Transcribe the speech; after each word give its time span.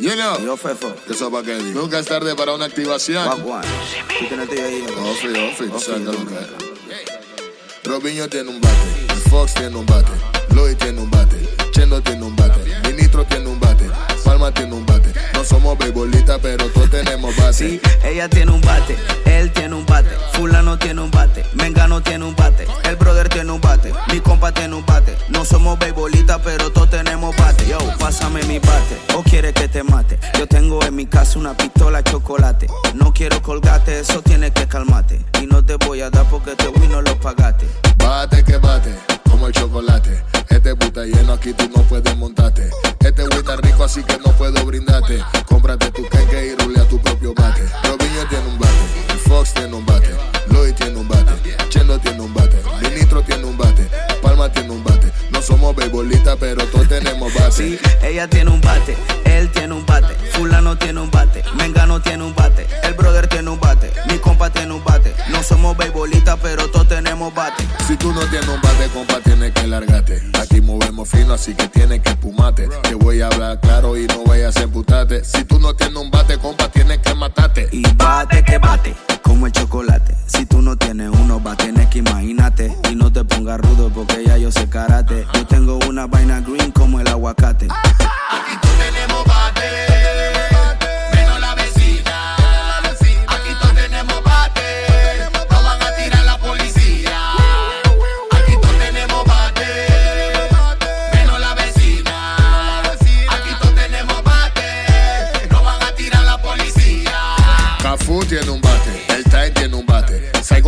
You 0.00 0.14
know. 0.14 0.38
Yo, 0.40 0.56
Fefo. 0.56 0.92
¿Qué 1.06 1.14
sopa 1.14 1.42
que 1.42 1.54
Nunca 1.56 1.98
es 2.00 2.06
tarde 2.06 2.34
para 2.34 2.52
una 2.54 2.64
activación. 2.64 3.26
Wagwan. 3.28 3.62
Tú 4.18 4.26
tienes 4.26 4.48
tu 4.48 4.54
ahí. 4.54 4.84
Ofi, 5.10 5.28
ofi, 5.28 5.68
tú 5.68 5.78
sabes 5.78 6.02
lo 6.02 6.12
que 6.12 6.34
es. 6.34 6.74
Robinho 7.84 8.28
tiene 8.28 8.48
un 8.48 8.60
bate, 8.60 9.14
Fox 9.30 9.54
tiene 9.54 9.76
un 9.76 9.84
bate, 9.84 10.10
Lloyd 10.54 10.74
tiene 10.78 11.02
un 11.02 11.10
bate, 11.10 11.36
Chendo 11.70 12.00
tiene 12.00 12.24
un 12.24 12.34
bate, 12.34 12.58
Ministro 12.88 13.24
tiene 13.26 13.46
un 13.46 13.60
bate, 13.60 13.90
Palma 14.34 14.50
tiene 14.50 14.74
un 14.74 14.84
bate. 14.84 15.12
No 15.32 15.44
somos 15.44 15.78
beisbolistas, 15.78 16.40
pero 16.42 16.68
todos 16.70 16.90
tenemos 16.90 17.36
bate. 17.36 17.52
Sí, 17.52 17.80
ella 18.02 18.28
tiene 18.28 18.50
un 18.50 18.60
bate, 18.62 18.96
él 19.26 19.52
tiene 19.52 19.76
un 19.76 19.86
bate, 19.86 20.10
fulano 20.32 20.76
tiene 20.76 21.02
un 21.02 21.10
bate, 21.12 21.44
Mengano 21.52 22.02
tiene 22.02 22.24
un 22.24 22.34
bate, 22.34 22.66
el 22.82 22.96
brother 22.96 23.28
tiene 23.28 23.52
un 23.52 23.60
bate, 23.60 23.92
mi 24.12 24.18
compa 24.18 24.50
tiene 24.50 24.74
un 24.74 24.84
bate. 24.84 25.16
No 25.28 25.44
somos 25.44 25.78
beisbolistas, 25.78 26.40
pero 26.42 26.72
todos 26.72 26.90
tenemos 26.90 27.36
bate. 27.36 27.68
Yo, 27.68 27.78
pásame 28.00 28.42
mi 28.42 28.58
bate, 28.58 28.98
o 29.14 29.22
quiere 29.22 29.52
que 29.52 29.68
te 29.68 29.84
mate. 29.84 30.18
Yo 30.36 30.48
tengo 30.48 30.82
en 30.82 30.96
mi 30.96 31.06
casa 31.06 31.38
una 31.38 31.56
pistola 31.56 32.02
chocolate. 32.02 32.66
No 32.94 33.14
quiero 33.14 33.40
colgarte, 33.40 34.00
eso 34.00 34.20
tiene 34.20 34.52
que 34.52 34.66
calmarte. 34.66 35.24
Y 35.40 35.46
no 35.46 35.64
te 35.64 35.76
voy 35.76 36.00
a 36.00 36.10
dar 36.10 36.28
porque 36.28 36.56
te 36.56 36.66
win 36.66 36.90
no 36.90 37.02
lo 37.02 37.16
pagaste. 37.20 37.66
Bate 37.98 38.42
que 38.42 38.56
bate, 38.56 38.92
como 39.34 39.48
el 39.48 39.52
chocolate. 39.52 40.22
Este 40.48 40.76
puta 40.76 41.04
lleno 41.04 41.32
aquí 41.32 41.52
tú 41.52 41.68
no 41.74 41.82
puedes 41.82 42.16
montarte. 42.16 42.70
Este 43.00 43.24
güey 43.24 43.38
está 43.38 43.56
rico 43.56 43.82
así 43.82 44.04
que 44.04 44.16
no 44.18 44.30
puedo 44.38 44.64
brindarte. 44.64 45.18
Cómprate 45.46 45.90
tu 45.90 46.08
kenke 46.08 46.46
y 46.46 46.54
rulea 46.62 46.86
tu 46.88 47.00
propio 47.00 47.34
bate. 47.34 47.62
Robinho 47.82 48.28
tiene 48.28 48.46
un 48.46 48.58
bate, 48.60 48.84
Fox 49.26 49.52
tiene 49.54 49.74
un 49.74 49.84
bate, 49.84 50.10
Lloyd 50.50 50.74
tiene 50.74 50.98
un 50.98 51.08
bate, 51.08 51.32
Chendo 51.68 51.98
tiene 51.98 52.20
un 52.20 52.32
bate, 52.32 52.62
Ministro 52.80 53.22
tiene 53.22 53.44
un 53.44 53.58
bate, 53.58 53.88
Palma 54.22 54.52
tiene 54.52 54.70
un 54.70 54.84
bate. 54.84 55.12
No 55.30 55.42
somos 55.42 55.74
beisbolistas, 55.74 56.36
pero 56.38 56.64
todos 56.66 56.88
tenemos 56.88 57.34
bate. 57.34 57.50
Sí, 57.50 57.78
ella 58.02 58.28
tiene 58.28 58.52
un 58.52 58.60
bate, 58.60 58.96
él 59.24 59.50
tiene 59.50 59.74
un 59.74 59.84
bate, 59.84 60.14
fulano 60.30 60.78
tiene 60.78 61.00
un 61.00 61.10
bate, 61.10 61.42
Mengano 61.56 62.00
tiene 62.00 62.22
un 62.22 62.36
bate, 62.36 62.68
el 62.84 62.94
brother 62.94 63.26
tiene 63.26 63.50
un 63.50 63.58
bate, 63.58 63.92
compa 64.34 64.50
tiene 64.50 64.74
un 64.74 64.82
bate. 64.82 65.14
No 65.30 65.42
somos 65.42 65.76
beisbolistas, 65.76 66.38
pero 66.42 66.68
todos 66.68 66.88
tenemos 66.88 67.32
bate. 67.34 67.64
Si 67.86 67.96
tú 67.96 68.12
no 68.12 68.20
tienes 68.26 68.48
un 68.48 68.60
bate, 68.60 68.88
compa, 68.92 69.20
tienes 69.20 69.52
que 69.52 69.66
largarte. 69.66 70.22
Aquí 70.40 70.60
movemos 70.60 71.08
fino, 71.08 71.34
así 71.34 71.54
que 71.54 71.68
tienes 71.68 72.00
que 72.00 72.10
espumarte. 72.10 72.68
Te 72.82 72.94
voy 72.94 73.20
a 73.20 73.28
hablar 73.28 73.60
claro 73.60 73.96
y 73.96 74.06
no 74.06 74.24
vayas 74.24 74.56
a 74.56 74.62
emputarte. 74.62 75.24
Si 75.24 75.44
tú 75.44 75.60
no 75.60 75.74
tienes 75.74 75.96
un 75.96 76.10
bate, 76.10 76.36
compa, 76.38 76.68
tienes 76.68 76.98
que 76.98 77.14
matarte. 77.14 77.68
Y 77.70 77.82
bate 77.94 78.42
que 78.42 78.58
bate, 78.58 78.94
como 79.22 79.46
el 79.46 79.52
chocolate. 79.52 80.16
Si 80.26 80.46
tú 80.46 80.62
no 80.62 80.76
tienes 80.76 81.10
uno, 81.10 81.40
va 81.40 81.52
a 81.52 81.56
tener 81.56 81.88
que 81.88 81.98
imagínate. 81.98 82.76
Y 82.90 82.96
no 82.96 83.12
te 83.12 83.24
pongas 83.24 83.60
rudo 83.60 83.90
porque 83.90 84.24
ya 84.26 84.36
yo 84.36 84.50
sé 84.50 84.68
karate. 84.68 85.26
Yo 85.34 85.46
tengo 85.46 85.78
una 85.88 86.06
vaina 86.06 86.40
green 86.40 86.72
como 86.72 86.98
el 87.00 87.06
aguacate. 87.06 87.68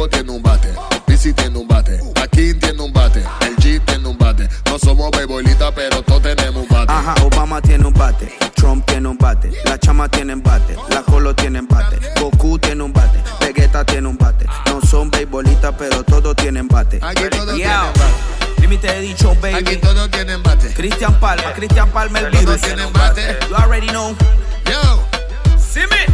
Tiene 0.08 0.30
un 0.30 0.42
bate, 0.42 0.72
Bici 1.06 1.32
tiene 1.32 1.58
un 1.58 1.66
bate, 1.68 2.00
Akin 2.22 2.58
tiene 2.60 2.82
un 2.82 2.92
bate, 2.92 3.24
el 3.40 3.56
G 3.56 3.80
tiene 3.84 4.08
un 4.08 4.18
bate. 4.18 4.48
No 4.66 4.78
somos 4.78 5.10
beisbolistas, 5.10 5.72
pero 5.74 6.02
todos 6.02 6.22
tenemos 6.22 6.62
un 6.62 6.68
bate. 6.68 6.92
Ajá, 6.92 7.14
Obama 7.24 7.60
tiene 7.60 7.86
un 7.86 7.94
bate, 7.94 8.32
Trump 8.54 8.84
tiene 8.86 9.08
un 9.08 9.18
bate, 9.18 9.52
la 9.64 9.78
chama 9.78 10.08
tiene 10.08 10.34
un 10.34 10.42
bate, 10.42 10.76
la 10.90 11.02
Colo 11.02 11.34
tiene 11.34 11.60
un 11.60 11.68
bate, 11.68 11.98
Goku 12.20 12.58
tiene 12.58 12.82
un 12.82 12.92
bate, 12.92 13.22
Vegeta 13.40 13.84
tiene 13.84 14.08
un 14.08 14.16
bate. 14.18 14.46
No 14.66 14.80
son 14.82 15.10
beisbolistas, 15.10 15.74
pero 15.78 16.02
todos 16.04 16.34
tienen 16.36 16.68
bate. 16.68 16.98
Aquí 17.02 17.22
todos 17.30 17.54
tienen 17.54 17.78
bate. 17.78 18.60
Límite 18.60 18.88
he 18.96 19.00
dicho, 19.00 19.30
Aquí 19.32 19.40
baby. 19.64 19.76
todos 19.76 20.10
tienen 20.10 20.42
bate. 20.42 20.72
Cristian 20.74 21.18
Palma, 21.20 21.52
Cristian 21.54 21.88
Palma 21.90 22.18
el 22.20 22.30
Todos 22.30 22.40
virus. 22.44 22.60
tienen 22.60 22.92
bate. 22.92 23.38
You 23.48 23.54
already 23.56 23.86
know. 23.88 24.14
Yo. 24.64 25.05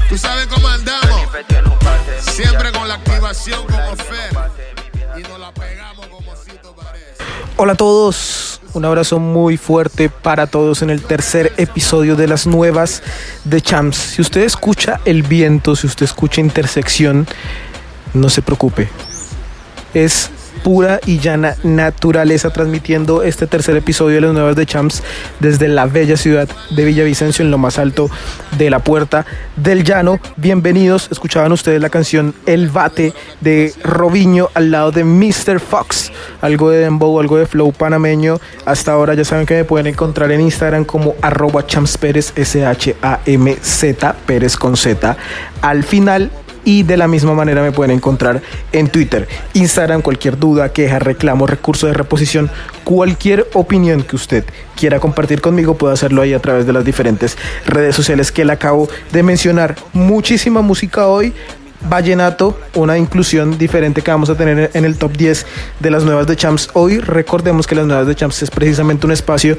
Tú 0.09 0.19
sabes 0.19 0.47
cómo 0.47 0.69
andamos. 0.69 1.29
Siempre 2.21 2.73
con 2.73 2.89
la 2.89 2.95
activación 2.95 3.61
como 3.67 3.97
fe. 3.97 5.19
Y 5.19 5.23
nos 5.23 5.39
la 5.39 5.53
pegamos 5.53 6.07
como 6.07 6.35
Cito 6.37 6.75
parece. 6.75 7.23
Hola 7.57 7.73
a 7.73 7.77
todos, 7.77 8.61
un 8.73 8.85
abrazo 8.85 9.19
muy 9.19 9.57
fuerte 9.57 10.09
para 10.09 10.47
todos 10.47 10.83
en 10.83 10.91
el 10.91 11.03
tercer 11.03 11.53
episodio 11.57 12.17
de 12.17 12.27
las 12.27 12.47
nuevas 12.47 13.03
de 13.45 13.61
Champs. 13.61 13.97
Si 13.97 14.23
usted 14.23 14.43
escucha 14.43 15.01
el 15.05 15.23
viento, 15.23 15.77
si 15.77 15.87
usted 15.87 16.05
escucha 16.05 16.41
intersección, 16.41 17.27
no 18.15 18.31
se 18.31 18.43
preocupe. 18.43 18.89
Es 19.95 20.31
pura 20.63 21.01
y 21.07 21.19
llana 21.19 21.57
naturaleza 21.63 22.51
transmitiendo 22.51 23.23
este 23.23 23.47
tercer 23.47 23.77
episodio 23.77 24.17
de 24.17 24.21
las 24.23 24.33
nuevas 24.33 24.57
de 24.57 24.67
Champs 24.67 25.03
desde 25.41 25.69
la 25.69 25.87
bella 25.87 26.17
ciudad 26.17 26.49
de 26.71 26.85
Villavicencio 26.85 27.45
en 27.45 27.51
lo 27.51 27.59
más 27.59 27.79
alto 27.79 28.09
de 28.59 28.71
la 28.71 28.79
puerta 28.79 29.27
del 29.57 29.85
llano. 29.85 30.21
Bienvenidos, 30.37 31.09
escuchaban 31.11 31.53
ustedes 31.53 31.81
la 31.81 31.91
canción 31.91 32.35
El 32.47 32.69
Bate 32.69 33.13
de 33.41 33.73
Robiño 33.83 34.49
al 34.55 34.71
lado 34.71 34.93
de 34.93 35.05
Mr. 35.05 35.61
Fox, 35.61 36.13
algo 36.41 36.71
de 36.71 36.79
dembow, 36.79 37.19
algo 37.19 37.39
de 37.39 37.47
flow 37.47 37.73
panameño. 37.73 38.39
Hasta 38.65 38.93
ahora 38.93 39.15
ya 39.15 39.25
saben 39.25 39.47
que 39.47 39.55
me 39.55 39.65
pueden 39.65 39.89
encontrar 39.89 40.31
en 40.31 40.41
Instagram 40.41 40.85
como 40.85 41.15
arroba 41.23 41.67
Champs 41.67 41.99
Pérez, 41.99 42.33
S-H-A-M-Z, 42.37 44.17
Pérez 44.27 44.57
con 44.57 44.77
Z 44.77 45.17
al 45.63 45.85
final 45.85 46.31
y 46.65 46.83
de 46.83 46.97
la 46.97 47.09
misma 47.09 47.35
manera 47.35 47.63
me 47.63 47.73
pueden 47.73 47.97
encontrar 47.97 48.43
en 48.73 48.89
Twitter, 48.89 49.29
Instagram, 49.55 50.03
cualquier 50.03 50.39
duda, 50.39 50.73
queja, 50.73 50.99
reclamo, 50.99 51.47
recurso 51.47 51.87
de 51.87 51.95
reposición, 51.95 52.51
cualquier 52.85 53.49
opinión 53.55 54.03
que 54.03 54.17
usted 54.17 54.45
quiera 54.77 55.01
compartir 55.01 55.41
conmigo 55.41 55.75
puede 55.75 55.95
hacerlo 55.95 56.23
ahí 56.23 56.35
a 56.35 56.41
través 56.41 56.67
de 56.67 56.73
las 56.73 56.85
diferentes 56.85 57.37
redes 57.67 57.95
sociales 57.95 58.33
que 58.33 58.45
le 58.45 58.53
acabo 58.53 58.89
de 59.13 59.23
mencionar. 59.23 59.77
Muchísima 59.93 60.63
música 60.63 61.07
hoy. 61.07 61.33
Vallenato, 61.89 62.57
una 62.75 62.97
inclusión 62.97 63.59
diferente 63.59 64.03
que 64.03 64.11
vamos 64.13 64.31
a 64.31 64.37
tener 64.37 64.71
en 64.73 64.85
el 64.85 64.97
top 64.97 65.17
10 65.17 65.47
de 65.81 65.91
las 65.91 66.05
nuevas 66.05 66.29
de 66.29 66.37
Champs. 66.37 66.71
Hoy 66.75 67.01
recordemos 67.01 67.67
que 67.67 67.75
las 67.75 67.87
nuevas 67.87 68.07
de 68.07 68.15
Champs 68.15 68.43
es 68.43 68.51
precisamente 68.53 69.05
un 69.05 69.13
espacio 69.13 69.57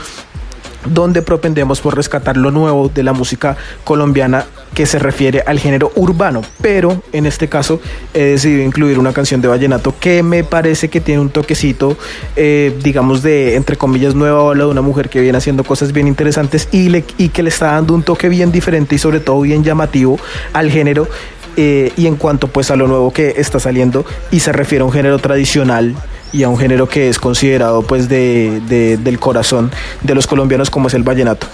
donde 0.85 1.21
propendemos 1.21 1.81
por 1.81 1.95
rescatar 1.95 2.37
lo 2.37 2.51
nuevo 2.51 2.89
de 2.89 3.03
la 3.03 3.13
música 3.13 3.57
colombiana 3.83 4.45
que 4.73 4.85
se 4.85 4.99
refiere 4.99 5.43
al 5.45 5.59
género 5.59 5.91
urbano. 5.95 6.41
Pero 6.61 7.01
en 7.11 7.25
este 7.25 7.47
caso 7.47 7.79
he 8.13 8.23
decidido 8.23 8.63
incluir 8.63 8.99
una 8.99 9.13
canción 9.13 9.41
de 9.41 9.47
vallenato 9.47 9.95
que 9.99 10.23
me 10.23 10.43
parece 10.43 10.89
que 10.89 10.99
tiene 10.99 11.21
un 11.21 11.29
toquecito, 11.29 11.97
eh, 12.35 12.77
digamos, 12.83 13.21
de 13.21 13.55
entre 13.55 13.77
comillas 13.77 14.15
nueva 14.15 14.41
ola 14.41 14.65
de 14.65 14.69
una 14.71 14.81
mujer 14.81 15.09
que 15.09 15.21
viene 15.21 15.37
haciendo 15.37 15.63
cosas 15.63 15.93
bien 15.93 16.07
interesantes 16.07 16.67
y, 16.71 16.83
que 17.29 17.43
le 17.43 17.49
está 17.49 17.71
dando 17.71 17.93
un 17.93 18.03
toque 18.03 18.29
bien 18.29 18.51
diferente 18.51 18.95
y 18.95 18.97
sobre 18.97 19.19
todo 19.19 19.41
bien 19.41 19.63
llamativo 19.63 20.19
al 20.53 20.69
género. 20.69 21.07
eh, 21.55 21.91
y 21.97 22.07
en 22.07 22.15
cuanto 22.15 22.47
pues 22.47 22.71
a 22.71 22.75
lo 22.75 22.87
nuevo 22.87 23.13
que 23.13 23.35
está 23.37 23.59
saliendo 23.59 24.05
y 24.31 24.39
se 24.39 24.51
refiere 24.51 24.81
a 24.81 24.85
un 24.85 24.91
género 24.91 25.19
tradicional 25.19 25.95
y 26.33 26.43
a 26.43 26.49
un 26.49 26.57
género 26.57 26.89
que 26.89 27.07
es 27.09 27.19
considerado 27.19 27.83
pues 27.83 28.09
de, 28.09 28.61
de- 28.67 28.97
del 28.97 29.19
corazón 29.19 29.71
de 30.01 30.15
los 30.15 30.27
colombianos 30.27 30.69
como 30.69 30.87
es 30.89 30.93
el 30.95 31.03
vallenato. 31.03 31.47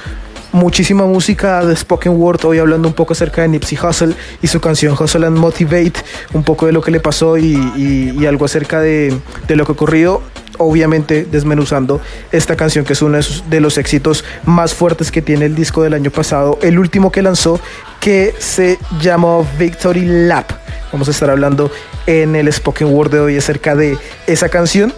Muchísima 0.52 1.06
música 1.06 1.64
de 1.64 1.76
spoken 1.76 2.14
word, 2.14 2.44
hoy 2.46 2.58
hablando 2.58 2.88
un 2.88 2.96
poco 2.96 3.14
acerca 3.14 3.44
de 3.44 3.50
Nipsey 3.50 3.78
Hussle 3.78 4.16
y 4.42 4.48
su 4.48 4.60
canción 4.60 4.96
Hustle 5.00 5.28
and 5.28 5.38
Motivate, 5.38 5.94
un 6.34 6.42
poco 6.44 6.66
de 6.66 6.72
lo 6.72 6.82
que 6.82 6.90
le 6.90 7.00
pasó 7.00 7.38
y, 7.38 8.26
algo 8.26 8.46
acerca 8.46 8.82
de, 8.82 9.16
de 9.48 9.56
lo 9.56 9.64
que 9.66 9.74
ocurrió, 9.74 10.24
obviamente 10.58 11.28
desmenuzando 11.32 12.02
esta 12.32 12.56
canción 12.56 12.84
que 12.84 12.94
es 12.94 13.02
uno 13.04 13.20
de 13.48 13.60
los 13.60 13.78
éxitos 13.78 14.24
más 14.46 14.74
fuertes 14.74 15.12
que 15.12 15.22
tiene 15.22 15.46
el 15.46 15.54
disco 15.54 15.84
del 15.84 15.94
año 15.94 16.10
pasado, 16.10 16.58
el 16.64 16.80
último 16.80 17.12
que 17.12 17.22
lanzó 17.22 17.60
que 18.00 18.34
se 18.40 18.80
llamó 19.02 19.46
Victory 19.60 20.06
Lap. 20.28 20.50
Vamos 20.92 21.08
a 21.10 21.12
estar 21.12 21.30
hablando 21.30 21.70
en 22.08 22.36
el 22.36 22.52
spoken 22.52 22.88
word 22.94 23.12
de 23.12 23.20
hoy 23.20 23.38
acerca 23.38 23.76
de 23.76 23.98
esa 24.28 24.50
canción. 24.50 24.94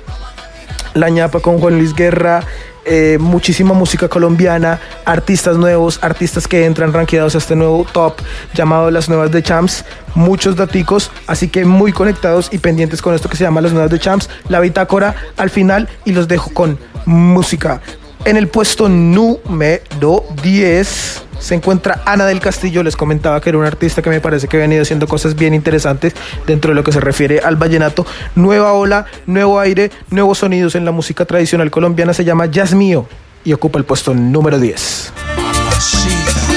La 0.94 1.10
ñapa 1.10 1.40
con 1.40 1.60
Juan 1.60 1.78
Luis 1.78 1.96
Guerra, 1.96 2.44
eh, 2.84 3.18
muchísima 3.20 3.74
música 3.74 4.08
colombiana, 4.08 4.80
artistas 5.06 5.56
nuevos, 5.56 6.00
artistas 6.02 6.48
que 6.48 6.66
entran 6.66 6.92
rankeados 6.92 7.36
a 7.36 7.38
este 7.38 7.56
nuevo 7.56 7.86
top 7.92 8.16
llamado 8.56 8.90
Las 8.90 9.08
Nuevas 9.08 9.32
de 9.32 9.44
Champs, 9.44 9.86
muchos 10.16 10.56
daticos, 10.56 11.12
así 11.28 11.48
que 11.48 11.64
muy 11.64 11.94
conectados 11.94 12.50
y 12.52 12.58
pendientes 12.58 13.02
con 13.02 13.14
esto 13.14 13.30
que 13.30 13.38
se 13.38 13.44
llama 13.44 13.62
Las 13.62 13.72
Nuevas 13.72 13.92
de 13.92 14.00
Champs, 14.00 14.30
la 14.50 14.60
bitácora 14.60 15.16
al 15.38 15.52
final 15.52 15.88
y 16.06 16.14
los 16.14 16.28
dejo 16.28 16.52
con 16.54 16.80
música. 17.06 17.82
En 18.24 18.38
el 18.38 18.48
puesto 18.48 18.88
número 18.88 20.24
10 20.44 21.24
se 21.40 21.56
encuentra 21.56 22.04
Ana 22.06 22.26
del 22.26 22.40
Castillo. 22.40 22.84
Les 22.84 22.96
comentaba 22.96 23.42
que 23.42 23.50
era 23.50 23.58
una 23.58 23.68
artista 23.68 24.02
que 24.02 24.12
me 24.12 24.22
parece 24.22 24.48
que 24.48 24.58
ha 24.58 24.60
venido 24.60 24.84
haciendo 24.84 25.08
cosas 25.08 25.36
bien 25.36 25.56
interesantes 25.56 26.14
dentro 26.46 26.70
de 26.70 26.76
lo 26.76 26.84
que 26.84 26.92
se 26.92 27.00
refiere 27.00 27.40
al 27.40 27.56
vallenato. 27.56 28.06
Nueva 28.36 28.74
ola, 28.74 29.06
nuevo 29.26 29.60
aire, 29.60 29.92
nuevos 30.12 30.38
sonidos 30.40 30.76
en 30.76 30.86
la 30.86 30.92
música 30.92 31.26
tradicional 31.26 31.72
colombiana. 31.72 32.14
Se 32.14 32.24
llama 32.24 32.46
Jazz 32.46 32.76
Mío 32.76 33.08
y 33.44 33.54
ocupa 33.54 33.80
el 33.80 33.86
puesto 33.86 34.14
número 34.14 34.60
10. 34.60 35.14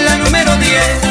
La 0.04 0.18
número 0.18 0.56
10. 0.56 1.03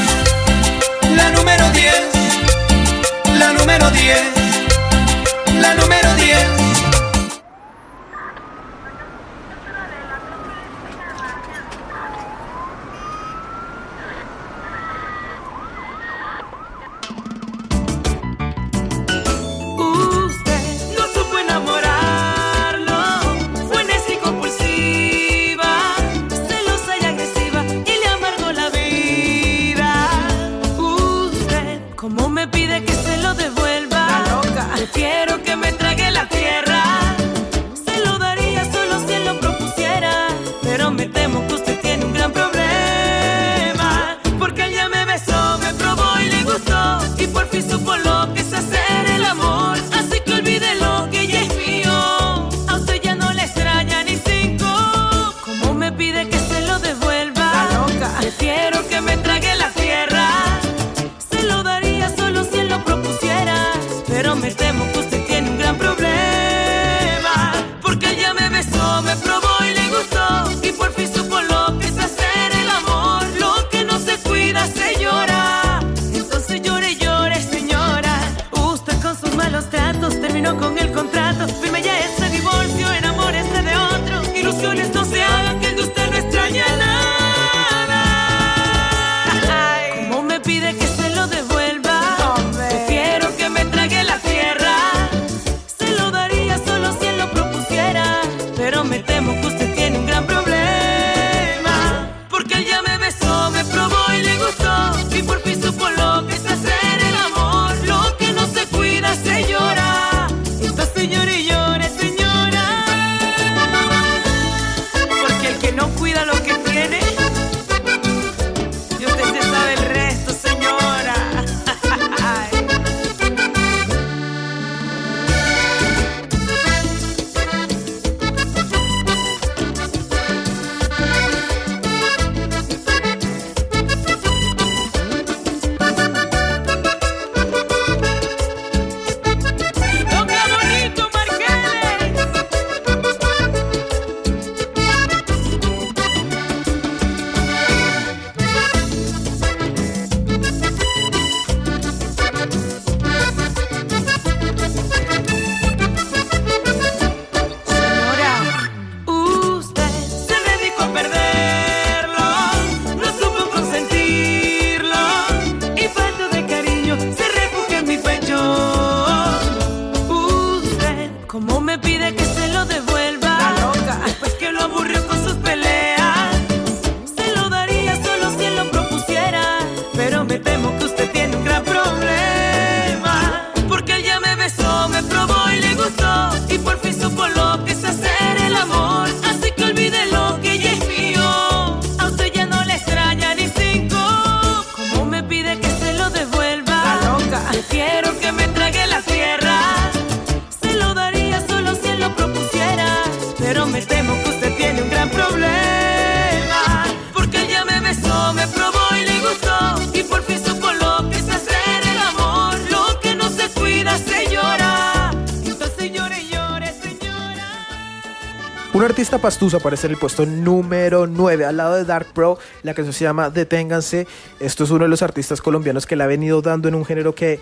Pastusa 219.24 219.56
aparece 219.56 219.88
en 219.88 219.94
el 219.94 219.98
puesto 219.98 220.25
número 220.25 221.08
9, 221.08 221.46
al 221.46 221.56
lado 221.56 221.75
de 221.75 221.86
Dark 221.86 222.08
Pro, 222.13 222.38
la 222.62 222.74
canción 222.74 222.92
se 222.92 223.06
llama 223.06 223.30
Deténganse. 223.30 224.06
Esto 224.42 224.65
es 224.65 224.70
uno 224.70 224.84
de 224.84 224.89
los 224.89 225.01
artistas 225.01 225.42
colombianos 225.42 225.86
que 225.86 225.96
la 225.96 226.03
ha 226.03 226.08
venido 226.08 226.42
dando 226.42 226.68
en 226.68 226.75
un 226.75 226.84
género 226.84 227.15
que, 227.15 227.39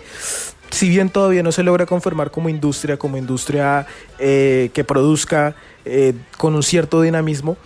si 0.70 0.88
bien 0.88 1.10
todavía 1.10 1.42
no 1.42 1.50
se 1.50 1.64
logra 1.64 1.84
conformar 1.84 2.30
como 2.30 2.48
industria, 2.48 2.98
como 2.98 3.16
industria 3.16 3.84
eh, 4.20 4.70
que 4.72 4.84
produzca 4.84 5.56
eh, 5.84 6.14
con 6.38 6.54
un 6.54 6.62
cierto 6.62 7.02
dinamismo, 7.02 7.56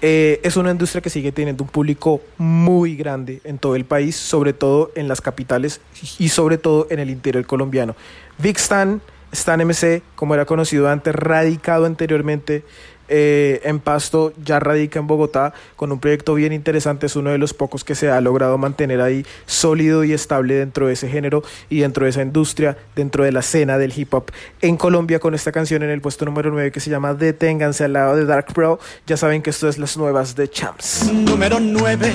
eh, 0.00 0.38
es 0.44 0.56
una 0.56 0.70
industria 0.70 1.02
que 1.02 1.10
sigue 1.10 1.32
teniendo 1.32 1.64
un 1.64 1.70
público 1.70 2.20
muy 2.38 2.94
grande 2.94 3.40
en 3.42 3.58
todo 3.58 3.74
el 3.74 3.86
país, 3.86 4.14
sobre 4.14 4.52
todo 4.52 4.92
en 4.94 5.08
las 5.08 5.20
capitales 5.20 5.80
y 6.20 6.28
sobre 6.28 6.58
todo 6.58 6.86
en 6.90 7.00
el 7.00 7.10
interior 7.10 7.44
colombiano. 7.44 7.96
Big 8.38 8.56
Stan, 8.56 9.02
Stan 9.32 9.60
MC, 9.66 10.02
como 10.14 10.34
era 10.34 10.44
conocido 10.44 10.88
antes, 10.88 11.12
radicado 11.12 11.86
anteriormente 11.86 12.62
eh, 13.08 13.60
en 13.64 13.80
Pasto 13.80 14.32
ya 14.42 14.60
radica 14.60 14.98
en 14.98 15.06
Bogotá 15.06 15.52
con 15.76 15.92
un 15.92 15.98
proyecto 15.98 16.34
bien 16.34 16.52
interesante, 16.52 17.06
es 17.06 17.16
uno 17.16 17.30
de 17.30 17.38
los 17.38 17.54
pocos 17.54 17.84
que 17.84 17.94
se 17.94 18.10
ha 18.10 18.20
logrado 18.20 18.58
mantener 18.58 19.00
ahí 19.00 19.26
sólido 19.46 20.04
y 20.04 20.12
estable 20.12 20.54
dentro 20.54 20.86
de 20.86 20.94
ese 20.94 21.08
género 21.08 21.42
y 21.68 21.80
dentro 21.80 22.04
de 22.04 22.10
esa 22.10 22.22
industria, 22.22 22.76
dentro 22.96 23.24
de 23.24 23.32
la 23.32 23.40
escena 23.40 23.78
del 23.78 23.92
hip 23.96 24.12
hop 24.14 24.30
en 24.60 24.76
Colombia 24.76 25.18
con 25.18 25.34
esta 25.34 25.52
canción 25.52 25.82
en 25.82 25.90
el 25.90 26.00
puesto 26.00 26.24
número 26.24 26.50
9 26.50 26.72
que 26.72 26.80
se 26.80 26.90
llama 26.90 27.14
Deténganse 27.14 27.84
al 27.84 27.92
lado 27.92 28.16
de 28.16 28.24
Dark 28.24 28.52
Pro, 28.54 28.78
ya 29.06 29.16
saben 29.16 29.42
que 29.42 29.50
esto 29.50 29.68
es 29.68 29.78
las 29.78 29.96
nuevas 29.96 30.34
de 30.34 30.48
Champs. 30.48 31.12
Número 31.12 31.60
9 31.60 32.12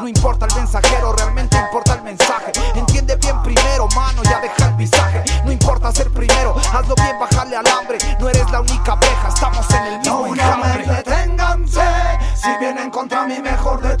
No 0.00 0.06
importa 0.06 0.46
el 0.46 0.54
mensajero, 0.54 1.12
realmente 1.12 1.56
importa 1.56 1.94
el 1.94 2.02
mensaje. 2.02 2.52
Entiende 2.74 3.16
bien 3.16 3.42
primero, 3.42 3.88
mano, 3.96 4.22
ya 4.22 4.40
deja 4.40 4.68
el 4.68 4.74
visaje. 4.74 5.24
No 5.44 5.50
importa 5.50 5.90
ser 5.90 6.08
primero, 6.10 6.54
hazlo 6.72 6.94
bien, 6.94 7.18
bajarle 7.18 7.56
al 7.56 7.66
hambre. 7.66 7.98
No 8.20 8.28
eres 8.28 8.48
la 8.50 8.60
única 8.60 8.92
abeja, 8.92 9.28
estamos 9.28 9.68
en 9.70 9.86
el 9.86 9.98
mismo 9.98 10.26
enjambre. 10.26 10.86
Deténganse, 10.86 11.80
si 12.36 12.48
vienen 12.60 12.90
contra 12.90 13.24
mí, 13.26 13.40
mejor 13.40 13.80
deténganse. 13.80 13.97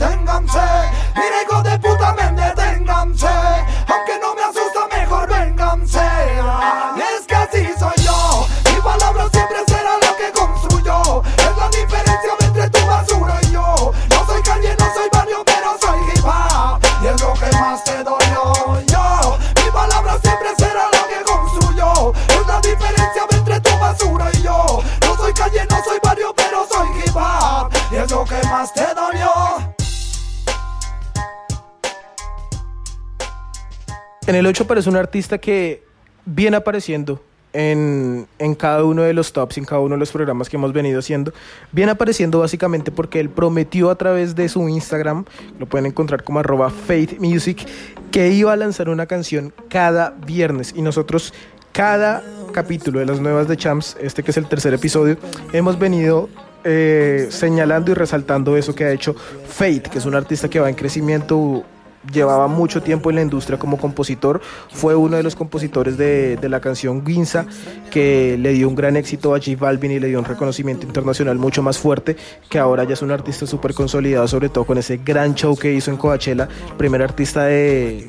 El 34.38 34.46
8 34.46 34.64
aparece 34.64 34.88
un 34.88 34.96
artista 34.96 35.38
que 35.38 35.82
viene 36.24 36.56
apareciendo 36.56 37.22
en, 37.52 38.26
en 38.38 38.54
cada 38.54 38.84
uno 38.84 39.02
de 39.02 39.14
los 39.14 39.32
tops, 39.32 39.58
en 39.58 39.64
cada 39.64 39.80
uno 39.80 39.94
de 39.94 39.98
los 39.98 40.10
programas 40.10 40.48
que 40.48 40.56
hemos 40.56 40.72
venido 40.72 40.98
haciendo. 40.98 41.32
Viene 41.72 41.92
apareciendo 41.92 42.40
básicamente 42.40 42.90
porque 42.90 43.20
él 43.20 43.30
prometió 43.30 43.90
a 43.90 43.96
través 43.96 44.34
de 44.34 44.48
su 44.48 44.68
Instagram, 44.68 45.24
lo 45.58 45.66
pueden 45.66 45.86
encontrar 45.86 46.24
como 46.24 46.40
arroba 46.40 46.70
Faith 46.70 47.18
Music, 47.18 47.66
que 48.10 48.30
iba 48.30 48.52
a 48.52 48.56
lanzar 48.56 48.88
una 48.88 49.06
canción 49.06 49.52
cada 49.68 50.10
viernes. 50.10 50.74
Y 50.76 50.82
nosotros 50.82 51.32
cada 51.72 52.22
capítulo 52.52 53.00
de 53.00 53.06
las 53.06 53.20
nuevas 53.20 53.48
de 53.48 53.56
Champs, 53.56 53.96
este 54.00 54.22
que 54.22 54.30
es 54.30 54.36
el 54.36 54.46
tercer 54.46 54.74
episodio, 54.74 55.16
hemos 55.52 55.78
venido 55.78 56.28
eh, 56.64 57.28
señalando 57.30 57.92
y 57.92 57.94
resaltando 57.94 58.56
eso 58.56 58.74
que 58.74 58.84
ha 58.84 58.90
hecho 58.90 59.14
Faith, 59.14 59.86
que 59.88 59.98
es 59.98 60.06
un 60.06 60.14
artista 60.14 60.50
que 60.50 60.58
va 60.58 60.68
en 60.68 60.74
crecimiento 60.74 61.64
llevaba 62.12 62.48
mucho 62.48 62.82
tiempo 62.82 63.10
en 63.10 63.16
la 63.16 63.22
industria 63.22 63.58
como 63.58 63.78
compositor, 63.78 64.40
fue 64.70 64.94
uno 64.94 65.16
de 65.16 65.22
los 65.22 65.36
compositores 65.36 65.96
de, 65.96 66.38
la 66.48 66.60
canción 66.60 67.04
Ginza, 67.04 67.46
que 67.90 68.36
le 68.38 68.52
dio 68.52 68.68
un 68.68 68.74
gran 68.74 68.96
éxito 68.96 69.34
a 69.34 69.38
J 69.38 69.56
Balvin 69.58 69.90
y 69.90 70.00
le 70.00 70.08
dio 70.08 70.18
un 70.18 70.24
reconocimiento 70.24 70.86
internacional 70.86 71.38
mucho 71.38 71.62
más 71.62 71.78
fuerte, 71.78 72.16
que 72.48 72.58
ahora 72.58 72.84
ya 72.84 72.94
es 72.94 73.02
un 73.02 73.10
artista 73.10 73.46
súper 73.46 73.74
consolidado, 73.74 74.26
sobre 74.28 74.48
todo 74.48 74.64
con 74.64 74.78
ese 74.78 74.98
gran 74.98 75.34
show 75.34 75.56
que 75.56 75.74
hizo 75.74 75.90
en 75.90 75.98
Coachella, 75.98 76.48
primer 76.78 77.02
artista 77.02 77.44
de 77.44 78.08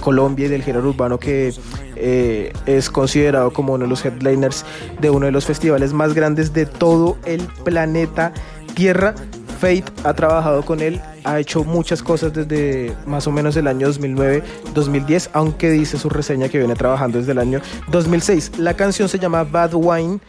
Colombia 0.00 0.46
y 0.46 0.48
del 0.48 0.62
género 0.62 0.88
urbano 0.88 1.18
que 1.18 1.52
eh, 2.00 2.52
es 2.66 2.90
considerado 2.90 3.52
como 3.52 3.74
uno 3.74 3.84
de 3.84 3.90
los 3.90 4.04
headliners 4.04 4.64
de 5.00 5.10
uno 5.10 5.26
de 5.26 5.32
los 5.32 5.46
festivales 5.46 5.92
más 5.92 6.14
grandes 6.14 6.52
de 6.52 6.66
todo 6.66 7.18
el 7.24 7.42
planeta 7.64 8.32
Tierra. 8.74 9.14
Fate 9.58 9.84
ha 10.04 10.14
trabajado 10.14 10.64
con 10.64 10.80
él, 10.80 11.00
ha 11.28 11.38
hecho 11.38 11.62
muchas 11.62 12.02
cosas 12.02 12.32
desde 12.32 12.96
más 13.06 13.26
o 13.26 13.32
menos 13.32 13.56
el 13.56 13.66
año 13.66 13.88
2009-2010, 13.88 15.30
aunque 15.34 15.70
dice 15.70 15.98
su 15.98 16.08
reseña 16.08 16.48
que 16.48 16.58
viene 16.58 16.74
trabajando 16.74 17.18
desde 17.18 17.32
el 17.32 17.38
año 17.38 17.60
2006. 17.88 18.52
La 18.58 18.74
canción 18.74 19.08
se 19.08 19.18
llama 19.18 19.44
Bad 19.44 19.74
Wine, 19.74 20.20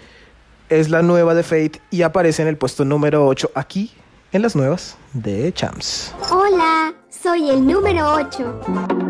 es 0.68 0.89
la 0.89 1.01
nueva 1.01 1.34
de 1.34 1.44
Fate 1.44 1.82
y 1.89 2.01
aparece 2.01 2.41
en 2.41 2.50
el 2.50 2.58
puesto 2.58 2.84
número 2.84 3.25
8 3.25 3.51
aquí 3.56 3.91
en 4.34 4.41
las 4.41 4.56
nuevas 4.56 4.98
de 5.13 5.53
Champs. 5.53 6.13
Hola, 6.29 6.94
soy 7.10 7.50
el 7.50 7.65
número 7.65 8.13
8. 8.15 9.09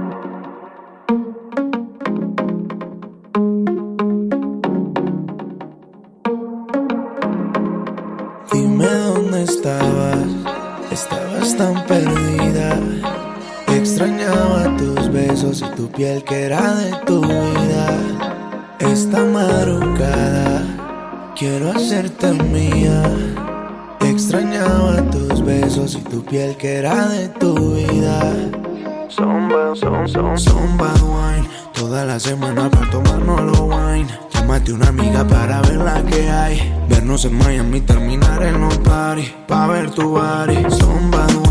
Tan 11.60 11.86
perdida. 11.88 12.80
Extrañaba 13.68 14.78
tus 14.78 15.12
besos 15.12 15.62
y 15.62 15.76
tu 15.76 15.92
piel 15.92 16.24
que 16.24 16.44
era 16.46 16.74
de 16.76 16.92
tu 17.06 17.20
vida. 17.22 17.98
Esta 18.80 19.26
madrugada 19.26 20.64
quiero 21.38 21.72
hacerte 21.72 22.32
mía. 22.32 23.04
Extrañaba 24.00 25.02
tus 25.12 25.44
besos 25.44 25.96
y 25.96 26.02
tu 26.10 26.24
piel 26.24 26.56
que 26.56 26.78
era 26.78 27.10
de 27.10 27.28
tu 27.28 27.54
vida. 27.76 28.22
Son, 29.10 29.52
son, 29.76 30.38
son 30.38 30.78
bad 30.78 31.02
wine. 31.02 31.50
Toda 31.74 32.06
la 32.06 32.22
semana 32.22 32.70
para 32.70 32.90
tomárnoslo 32.90 33.66
wine. 33.66 34.08
Llámate 34.34 34.72
una 34.72 34.88
amiga 34.88 35.28
para 35.28 35.62
ver 35.64 35.76
la 35.76 36.02
que 36.04 36.30
hay. 36.30 36.74
Vernos 36.88 37.26
en 37.26 37.38
Miami, 37.38 37.82
terminar 37.82 38.44
en 38.44 38.62
los 38.62 38.78
party. 38.78 39.30
Pa' 39.46 39.68
ver 39.68 39.92
tu 39.92 40.12
body. 40.12 40.64
Bad 41.12 41.36
wine. 41.36 41.49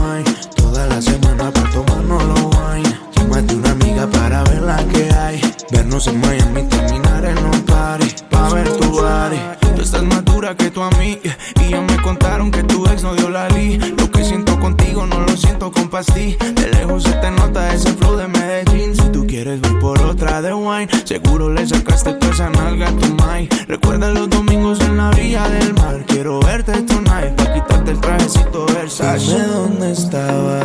Toda 0.79 0.91
la 0.91 1.03
semana 1.03 1.51
para 1.51 1.71
tomárnoslo 1.73 2.51
wine. 2.51 2.97
Llámate 3.17 3.57
una 3.57 3.71
amiga 3.73 4.07
para 4.07 4.45
ver 4.45 4.63
la 4.63 4.77
que 4.87 5.13
hay. 5.13 5.41
Vernos 5.73 6.07
en 6.07 6.21
Miami, 6.21 6.63
terminar 6.69 7.25
en 7.25 7.35
los 7.35 7.57
party. 7.63 8.07
Pa' 8.31 8.49
ver 8.51 8.69
tu 8.77 8.89
body. 8.93 9.41
Tú 9.75 9.83
estás 9.83 10.05
más 10.05 10.25
dura 10.25 10.57
que 10.57 10.71
tú 10.71 10.81
a 10.81 10.91
mí. 10.91 11.19
Y 11.61 11.71
ya 11.71 11.81
me 11.81 12.01
contaron 12.01 12.53
que 12.53 12.63
tu 12.63 12.87
ex 12.87 13.03
no 13.03 13.13
dio 13.17 13.29
la 13.29 13.49
li. 13.49 13.77
Lo 13.99 14.09
que 14.09 14.23
siento 14.23 14.57
contigo 14.61 15.05
no 15.05 15.19
lo 15.19 15.37
siento 15.37 15.73
con 15.73 15.89
pastí. 15.89 16.37
De 16.55 16.69
lejos 16.71 17.03
se 17.03 17.13
te 17.15 17.29
nota 17.33 17.75
ese 17.75 17.93
flow 17.95 18.17
de 18.17 18.29
Medellín. 18.29 18.95
Si 18.95 19.09
tú 19.09 19.27
quieres 19.27 19.59
ir 19.59 19.79
por 19.81 20.01
otra 20.03 20.41
de 20.43 20.55
wine, 20.55 20.87
seguro 21.05 21.53
le 21.53 21.67
sacaste 21.67 22.13
toda 22.13 22.33
esa 22.33 22.51
nalga 22.51 22.93
tu 22.93 23.15
mai. 23.15 23.49
Recuerda 23.67 24.11
los 24.13 24.31
domingos 24.31 24.79
en 24.83 24.97
la 24.99 25.09
orilla 25.09 25.49
del 25.49 25.75
mar. 25.75 26.05
Quiero 26.07 26.39
verte 26.39 26.83
tonight 26.83 27.35
pa' 27.35 27.53
quitarte 27.53 27.91
el 27.91 28.01
trajecito 28.01 28.67
Versace. 28.67 29.35
Dime 29.35 29.47
dónde 29.49 29.93
estabas, 29.93 30.58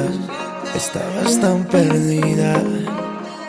estabas 0.93 1.39
tan 1.39 1.63
perdida. 1.65 2.62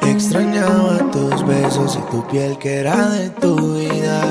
Extrañaba 0.00 1.10
tus 1.10 1.46
besos 1.46 1.98
y 2.00 2.10
tu 2.10 2.26
piel 2.28 2.56
que 2.56 2.76
era 2.76 3.10
de 3.10 3.28
tu 3.28 3.74
vida. 3.74 4.22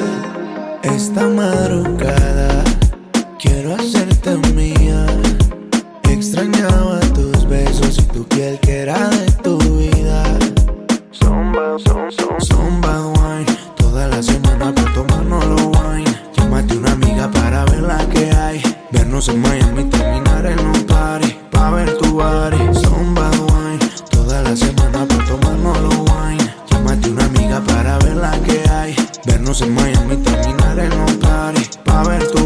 Esta 0.81 1.27
madrugada 1.27 2.63
quiero 3.37 3.75
hacerte 3.75 4.35
mía. 4.55 5.05
Extrañaba 6.09 6.99
tus 7.13 7.47
besos 7.47 7.99
y 7.99 8.03
tu 8.13 8.23
piel 8.23 8.59
que 8.59 8.79
era 8.79 9.09
de 9.09 9.32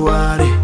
body. 0.07 0.56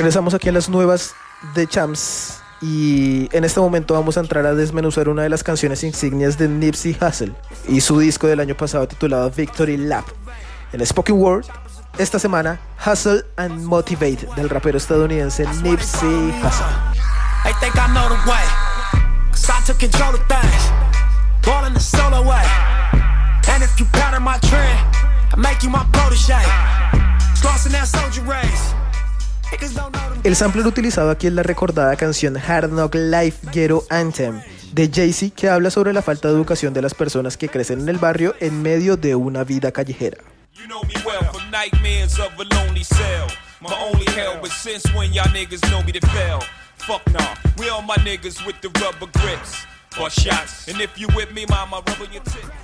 Regresamos 0.00 0.32
aquí 0.32 0.48
a 0.48 0.52
las 0.52 0.70
nuevas 0.70 1.14
de 1.54 1.66
Champs 1.66 2.38
y 2.62 3.28
en 3.36 3.44
este 3.44 3.60
momento 3.60 3.92
vamos 3.92 4.16
a 4.16 4.20
entrar 4.20 4.46
a 4.46 4.54
desmenuzar 4.54 5.10
una 5.10 5.24
de 5.24 5.28
las 5.28 5.44
canciones 5.44 5.84
insignias 5.84 6.38
de 6.38 6.48
Nipsey 6.48 6.96
Hussle 6.98 7.34
y 7.68 7.82
su 7.82 7.98
disco 7.98 8.26
del 8.26 8.40
año 8.40 8.56
pasado 8.56 8.88
titulado 8.88 9.30
Victory 9.30 9.76
Lap. 9.76 10.06
En 10.72 10.86
Spoken 10.86 11.16
Word, 11.16 11.44
esta 11.98 12.18
semana, 12.18 12.58
Hustle 12.86 13.26
and 13.36 13.62
Motivate 13.64 14.26
del 14.36 14.48
rapero 14.48 14.78
estadounidense 14.78 15.44
Nipsey 15.62 16.08
Hussle. 16.08 16.64
El 30.22 30.36
sampler 30.36 30.66
utilizado 30.66 31.10
aquí 31.10 31.26
es 31.26 31.32
la 31.32 31.42
recordada 31.42 31.96
canción 31.96 32.36
Hard 32.36 32.70
Knock 32.70 32.94
Life 32.94 33.48
Ghetto 33.52 33.84
Anthem 33.88 34.40
de 34.72 34.90
Jay-Z 34.92 35.34
que 35.34 35.48
habla 35.48 35.70
sobre 35.70 35.92
la 35.92 36.02
falta 36.02 36.28
de 36.28 36.34
educación 36.34 36.74
de 36.74 36.82
las 36.82 36.94
personas 36.94 37.36
que 37.36 37.48
crecen 37.48 37.80
en 37.80 37.88
el 37.88 37.98
barrio 37.98 38.34
en 38.40 38.62
medio 38.62 38.96
de 38.96 39.14
una 39.14 39.44
vida 39.44 39.72
callejera. 39.72 40.18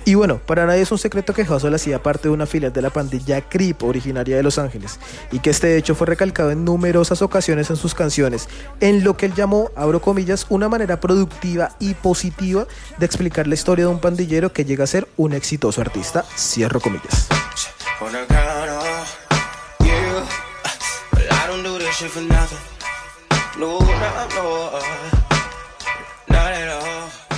Y 0.05 0.15
bueno, 0.15 0.39
para 0.39 0.65
nadie 0.65 0.81
es 0.81 0.91
un 0.91 0.97
secreto 0.97 1.33
que 1.33 1.41
Hustle 1.41 1.75
hacía 1.75 2.01
parte 2.01 2.29
de 2.29 2.33
una 2.33 2.45
filial 2.45 2.71
de 2.71 2.81
la 2.81 2.89
pandilla 2.89 3.41
Creep, 3.41 3.83
originaria 3.83 4.37
de 4.37 4.43
Los 4.43 4.57
Ángeles, 4.57 4.99
y 5.31 5.39
que 5.39 5.49
este 5.49 5.75
hecho 5.75 5.93
fue 5.93 6.07
recalcado 6.07 6.51
en 6.51 6.63
numerosas 6.63 7.21
ocasiones 7.21 7.69
en 7.69 7.75
sus 7.75 7.93
canciones, 7.93 8.47
en 8.79 9.03
lo 9.03 9.17
que 9.17 9.25
él 9.25 9.33
llamó, 9.33 9.71
abro 9.75 10.01
comillas, 10.01 10.45
una 10.49 10.69
manera 10.69 11.01
productiva 11.01 11.75
y 11.79 11.95
positiva 11.95 12.65
de 12.97 13.05
explicar 13.05 13.47
la 13.47 13.55
historia 13.55 13.85
de 13.85 13.91
un 13.91 13.99
pandillero 13.99 14.53
que 14.53 14.63
llega 14.63 14.85
a 14.85 14.87
ser 14.87 15.07
un 15.17 15.33
exitoso 15.33 15.81
artista, 15.81 16.23
cierro 16.37 16.79
comillas. 16.79 17.27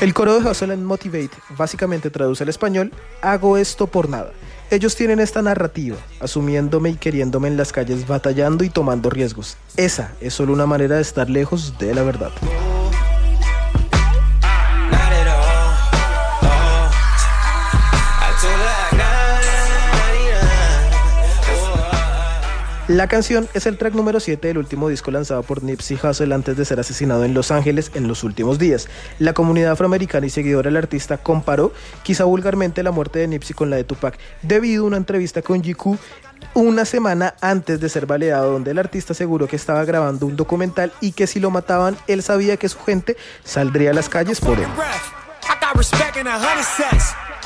El 0.02 0.14
coro 0.14 0.40
de 0.40 0.50
Hustle 0.50 0.72
and 0.72 0.86
Motivate 0.86 1.32
básicamente 1.58 2.10
traduce 2.10 2.44
al 2.44 2.50
español, 2.50 2.94
hago 3.22 3.58
esto 3.58 3.88
por 3.88 4.08
nada. 4.08 4.32
Ellos 4.72 4.96
tienen 4.96 5.20
esta 5.20 5.42
narrativa, 5.42 5.98
asumiéndome 6.22 6.92
y 6.92 6.96
queriéndome 6.96 7.50
en 7.50 7.58
las 7.58 7.74
calles, 7.74 8.08
batallando 8.08 8.64
y 8.64 8.70
tomando 8.70 9.10
riesgos. 9.10 9.58
Esa 9.76 10.14
es 10.22 10.34
solo 10.34 10.54
una 10.54 10.66
manera 10.66 10.96
de 10.96 11.02
estar 11.02 11.30
lejos 11.30 11.78
de 11.80 11.94
la 11.94 12.04
verdad. 12.04 12.32
La 22.90 23.06
canción 23.06 23.48
es 23.54 23.68
el 23.68 23.78
track 23.78 23.94
número 23.94 24.20
7 24.20 24.48
del 24.48 24.58
último 24.58 24.90
disco 24.90 25.12
lanzado 25.12 25.44
por 25.44 25.62
Nipsey 25.62 26.00
Hussle 26.02 26.34
antes 26.34 26.58
de 26.58 26.66
ser 26.66 26.80
asesinado 26.80 27.24
en 27.24 27.36
Los 27.36 27.52
Ángeles 27.52 27.92
en 27.94 28.08
los 28.08 28.24
últimos 28.24 28.58
días. 28.58 28.88
La 29.20 29.34
comunidad 29.34 29.74
afroamericana 29.74 30.26
y 30.26 30.32
seguidora 30.32 30.70
del 30.70 30.78
artista 30.78 31.20
comparó, 31.20 31.72
quizá 32.02 32.24
vulgarmente, 32.24 32.82
la 32.82 32.90
muerte 32.90 33.20
de 33.20 33.28
Nipsey 33.28 33.54
con 33.54 33.70
la 33.70 33.76
de 33.76 33.84
Tupac 33.84 34.18
debido 34.42 34.86
a 34.86 34.88
una 34.88 34.98
entrevista 34.98 35.44
con 35.44 35.62
GQ 35.62 36.00
una 36.56 36.84
semana 36.84 37.36
antes 37.42 37.80
de 37.80 37.90
ser 37.90 38.08
baleado, 38.08 38.54
donde 38.54 38.72
el 38.72 38.80
artista 38.80 39.14
aseguró 39.14 39.48
que 39.48 39.58
estaba 39.58 39.86
grabando 39.86 40.26
un 40.26 40.36
documental 40.36 40.92
y 41.00 41.12
que 41.12 41.28
si 41.28 41.40
lo 41.40 41.52
mataban, 41.52 41.96
él 42.08 42.24
sabía 42.24 42.58
que 42.58 42.70
su 42.70 42.80
gente 42.80 43.18
saldría 43.44 43.92
a 43.92 43.94
las 43.94 44.10
calles 44.10 44.42
por 44.42 44.58
él. 44.58 44.66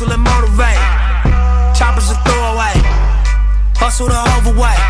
Hustle 0.00 0.16
and 0.16 0.24
motivate. 0.24 0.80
Choppers 1.76 2.08
a 2.08 2.16
throwaway. 2.24 2.72
Hustle 3.76 4.08
the 4.08 4.16
overweight. 4.40 4.80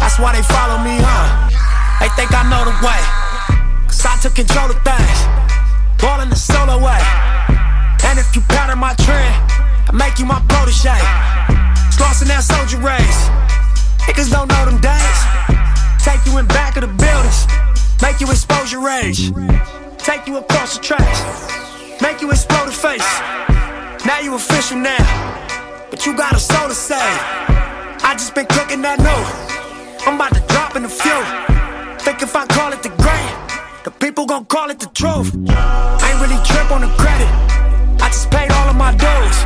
That's 0.00 0.16
why 0.16 0.32
they 0.32 0.40
follow 0.48 0.80
me, 0.80 0.96
huh? 0.96 1.52
They 2.00 2.08
think 2.16 2.32
I 2.32 2.40
know 2.48 2.64
the 2.64 2.72
way. 2.80 3.02
Cause 3.84 4.00
I 4.00 4.16
took 4.24 4.32
control 4.32 4.72
of 4.72 4.80
things. 4.80 5.18
Ballin' 6.00 6.32
the 6.32 6.40
solo 6.40 6.80
way. 6.80 7.04
And 8.08 8.16
if 8.16 8.32
you 8.32 8.40
pattern 8.48 8.80
my 8.80 8.96
trend, 9.04 9.36
I 9.84 9.92
make 9.92 10.16
you 10.16 10.24
my 10.24 10.40
protege. 10.48 10.96
It's 11.84 12.00
lost 12.00 12.24
in 12.24 12.32
that 12.32 12.48
soldier 12.48 12.80
race. 12.80 13.28
Niggas 14.08 14.32
don't 14.32 14.48
know 14.48 14.64
them 14.64 14.80
days. 14.80 15.20
Take 16.00 16.24
you 16.24 16.40
in 16.40 16.48
back 16.48 16.80
of 16.80 16.88
the 16.88 16.92
buildings. 16.96 17.44
Make 18.00 18.24
you 18.24 18.32
expose 18.32 18.72
your 18.72 18.80
rage. 18.80 19.36
Take 20.00 20.24
you 20.24 20.40
across 20.40 20.78
the 20.78 20.82
tracks. 20.82 21.20
Make 22.00 22.24
you 22.24 22.32
explode 22.32 22.72
the 22.72 22.72
face. 22.72 23.73
Now 24.04 24.20
you 24.20 24.34
official 24.34 24.76
now. 24.76 25.00
But 25.90 26.04
you 26.04 26.14
got 26.14 26.34
a 26.34 26.38
soul 26.38 26.68
to 26.68 26.74
save. 26.74 27.00
I 28.04 28.12
just 28.12 28.34
been 28.34 28.44
cooking 28.46 28.82
that 28.82 29.00
new. 29.00 29.22
I'm 30.04 30.16
about 30.16 30.34
to 30.36 30.44
drop 30.52 30.76
in 30.76 30.84
a 30.84 30.92
few. 30.92 31.20
Think 32.04 32.20
if 32.20 32.36
I 32.36 32.44
call 32.44 32.72
it 32.74 32.82
the 32.82 32.92
great, 33.00 33.32
the 33.84 33.90
people 33.90 34.26
gon' 34.26 34.44
call 34.44 34.68
it 34.68 34.78
the 34.78 34.92
truth. 34.92 35.32
I 35.48 36.04
ain't 36.12 36.20
really 36.20 36.36
trip 36.44 36.68
on 36.70 36.82
the 36.84 36.92
credit. 37.00 37.30
I 38.04 38.12
just 38.12 38.30
paid 38.30 38.52
all 38.52 38.68
of 38.68 38.76
my 38.76 38.92
dues. 38.92 39.36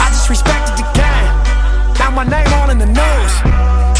I 0.00 0.08
just 0.08 0.30
respected 0.30 0.80
the 0.80 0.88
game. 0.96 1.28
Now 2.00 2.08
my 2.08 2.24
name 2.24 2.48
all 2.56 2.70
in 2.70 2.78
the 2.78 2.88
news. 2.88 3.32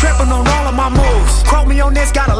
Tripping 0.00 0.32
on 0.32 0.48
all 0.48 0.64
of 0.64 0.74
my 0.74 0.88
moves. 0.88 1.44
Quote 1.44 1.68
me 1.68 1.78
on 1.80 1.92
this, 1.92 2.10
got 2.10 2.30
a 2.30 2.39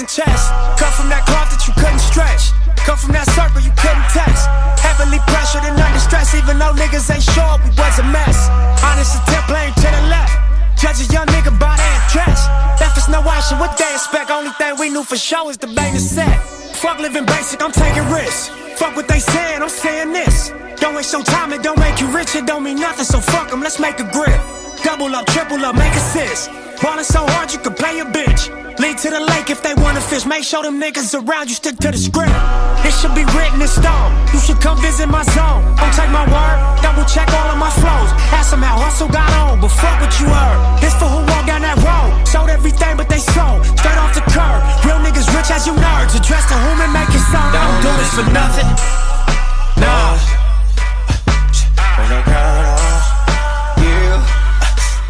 if 0.00 0.08
it. 0.08 0.40
Come 0.80 0.92
from 0.96 1.12
that 1.12 1.28
cloth 1.28 1.52
that 1.52 1.60
you 1.68 1.74
couldn't 1.76 2.00
stretch. 2.00 2.56
Come 2.88 2.96
from 2.96 3.12
that 3.12 3.28
circle 3.36 3.60
you 3.60 3.74
couldn't 3.76 4.08
test. 4.08 4.48
Heavily 4.80 5.20
pressured 5.28 5.68
and 5.68 5.76
under 5.76 6.00
stress, 6.00 6.32
even 6.32 6.56
though 6.56 6.72
niggas 6.72 7.12
ain't 7.12 7.20
sure 7.20 7.60
we 7.60 7.68
was 7.76 8.00
a 8.00 8.06
mess. 8.08 8.48
Honest 8.80 9.20
attempt 9.20 9.52
playing 9.52 9.74
to 9.76 9.88
the 9.92 10.04
left. 10.08 10.32
Judge 10.80 11.04
a 11.04 11.06
young 11.12 11.28
nigga 11.28 11.52
by 11.60 11.76
their 11.76 12.00
dress. 12.08 12.48
Left 12.80 12.96
us 12.96 13.08
no 13.12 13.20
option, 13.20 13.60
what 13.60 13.76
they 13.76 13.90
expect. 13.92 14.30
Only 14.30 14.50
thing 14.56 14.80
we 14.80 14.88
knew 14.88 15.04
for 15.04 15.20
sure 15.20 15.50
is 15.50 15.58
the 15.58 15.68
is 15.92 16.08
set. 16.08 16.40
Fuck 16.80 16.98
living 16.98 17.26
basic, 17.26 17.60
I'm 17.62 17.72
taking 17.72 18.08
risks. 18.08 18.48
Fuck 18.80 18.96
what 18.96 19.06
they 19.06 19.20
saying, 19.20 19.62
I'm 19.62 19.68
saying 19.68 20.12
this. 20.12 20.52
Don't 20.80 20.96
waste 20.96 21.12
your 21.12 21.22
time, 21.22 21.52
it 21.52 21.62
don't 21.62 21.78
make 21.78 22.00
you 22.00 22.08
rich, 22.08 22.34
it 22.34 22.46
don't 22.46 22.64
mean 22.64 22.80
nothing, 22.80 23.04
so 23.04 23.20
fuck 23.20 23.50
them, 23.50 23.60
let's 23.60 23.78
make 23.78 24.00
a 24.00 24.08
grip. 24.10 24.40
Double 24.82 25.14
up, 25.14 25.26
triple 25.26 25.64
up, 25.64 25.76
make 25.76 25.94
assist. 25.94 26.50
Ballin' 26.82 27.04
so 27.04 27.22
hard 27.36 27.52
you 27.52 27.60
can 27.60 27.74
play 27.74 28.00
a 28.00 28.04
bitch. 28.04 28.61
Lead 28.78 28.96
to 28.98 29.10
the 29.10 29.20
lake 29.20 29.50
if 29.50 29.62
they 29.62 29.74
wanna 29.74 30.00
fish. 30.00 30.24
Make 30.24 30.44
sure 30.44 30.62
them 30.62 30.80
niggas 30.80 31.12
around 31.12 31.48
you 31.48 31.54
stick 31.54 31.76
to 31.78 31.90
the 31.90 31.98
script. 31.98 32.32
It 32.86 32.92
should 32.96 33.14
be 33.14 33.24
written 33.36 33.60
in 33.60 33.68
stone. 33.68 34.10
You 34.32 34.40
should 34.40 34.60
come 34.60 34.80
visit 34.80 35.08
my 35.08 35.24
zone. 35.36 35.60
Don't 35.76 35.92
take 35.92 36.08
my 36.10 36.24
word, 36.24 36.56
double 36.80 37.04
check 37.04 37.28
all 37.32 37.50
of 37.52 37.58
my 37.58 37.70
flows. 37.70 38.10
Ask 38.32 38.50
them 38.50 38.62
how 38.62 38.78
hustle 38.80 39.08
got 39.08 39.28
on, 39.44 39.60
but 39.60 39.68
fuck 39.68 40.00
what 40.00 40.12
you 40.20 40.26
heard. 40.26 40.58
This 40.80 40.94
for 40.96 41.04
who 41.04 41.20
walk 41.28 41.44
down 41.46 41.60
that 41.62 41.76
road. 41.84 42.26
Sold 42.26 42.48
everything 42.48 42.96
but 42.96 43.08
they 43.08 43.20
sold. 43.20 43.60
Straight 43.76 43.98
off 44.00 44.14
the 44.14 44.24
curb. 44.32 44.60
Real 44.88 45.00
niggas 45.04 45.28
rich 45.36 45.50
as 45.52 45.66
you 45.66 45.74
nerds. 45.76 46.16
Address 46.16 46.48
to 46.48 46.56
whom 46.56 46.80
and 46.80 46.92
make 46.92 47.12
it 47.12 47.24
sound. 47.28 47.52
I 47.52 47.60
don't 47.60 47.82
do 47.84 47.92
this 48.00 48.12
for 48.16 48.26
nothing. 48.32 48.68
Nah. 49.82 50.16
I 51.94 52.08
you, 53.84 54.16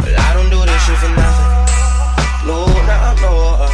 but 0.02 0.12
I 0.18 0.34
don't 0.34 0.50
do 0.50 0.58
this 0.66 0.82
shit 0.82 0.98
for 0.98 1.08
nothing. 1.08 1.21
No, 3.20 3.56
not 3.56 3.71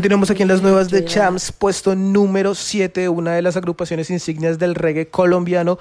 Continuamos 0.00 0.30
aquí 0.30 0.40
en 0.40 0.48
las 0.48 0.62
nuevas 0.62 0.88
de 0.88 1.04
Champs, 1.04 1.52
puesto 1.52 1.94
número 1.94 2.54
7, 2.54 3.10
una 3.10 3.34
de 3.34 3.42
las 3.42 3.58
agrupaciones 3.58 4.08
insignias 4.08 4.58
del 4.58 4.74
reggae 4.74 5.08
colombiano, 5.08 5.78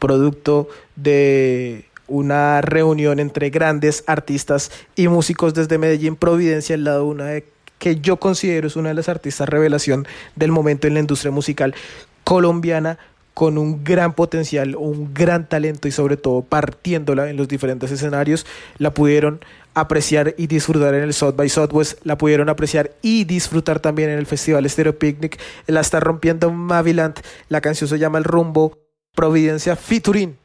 producto 0.00 0.68
de 0.96 1.84
una 2.08 2.60
reunión 2.62 3.20
entre 3.20 3.50
grandes 3.50 4.02
artistas 4.08 4.72
y 4.96 5.06
músicos 5.06 5.54
desde 5.54 5.78
Medellín, 5.78 6.16
Providencia, 6.16 6.74
al 6.74 6.82
lado 6.82 7.04
de 7.04 7.10
una 7.10 7.26
de 7.26 7.44
que 7.78 8.00
yo 8.00 8.16
considero 8.16 8.66
es 8.66 8.74
una 8.74 8.88
de 8.88 8.96
las 8.96 9.08
artistas 9.08 9.48
revelación 9.48 10.08
del 10.34 10.50
momento 10.50 10.88
en 10.88 10.94
la 10.94 11.00
industria 11.00 11.30
musical 11.30 11.76
colombiana 12.24 12.98
con 13.38 13.56
un 13.56 13.84
gran 13.84 14.14
potencial, 14.14 14.74
un 14.74 15.14
gran 15.14 15.48
talento 15.48 15.86
y 15.86 15.92
sobre 15.92 16.16
todo 16.16 16.42
partiéndola 16.42 17.30
en 17.30 17.36
los 17.36 17.46
diferentes 17.46 17.88
escenarios, 17.92 18.44
la 18.78 18.92
pudieron 18.92 19.38
apreciar 19.74 20.34
y 20.36 20.48
disfrutar 20.48 20.92
en 20.96 21.04
el 21.04 21.14
South 21.14 21.36
by 21.36 21.48
Southwest, 21.48 22.04
la 22.04 22.18
pudieron 22.18 22.48
apreciar 22.48 22.90
y 23.00 23.22
disfrutar 23.22 23.78
también 23.78 24.10
en 24.10 24.18
el 24.18 24.26
Festival 24.26 24.68
Stereo 24.68 24.98
Picnic, 24.98 25.38
la 25.68 25.82
está 25.82 26.00
rompiendo 26.00 26.50
Maviland, 26.50 27.14
la 27.48 27.60
canción 27.60 27.86
se 27.86 28.00
llama 28.00 28.18
El 28.18 28.24
Rumbo, 28.24 28.76
Providencia 29.14 29.76
featuring 29.76 30.36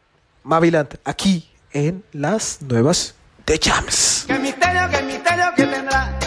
Maviland, 0.44 1.00
aquí 1.04 1.50
en 1.72 2.04
las 2.12 2.62
nuevas 2.62 3.16
de 3.48 3.60
Jams. 3.60 4.26
¿Qué 4.28 4.38
misterio, 4.38 4.82
misterio 5.08 5.46
que 5.56 5.66
tendrá? 5.66 6.20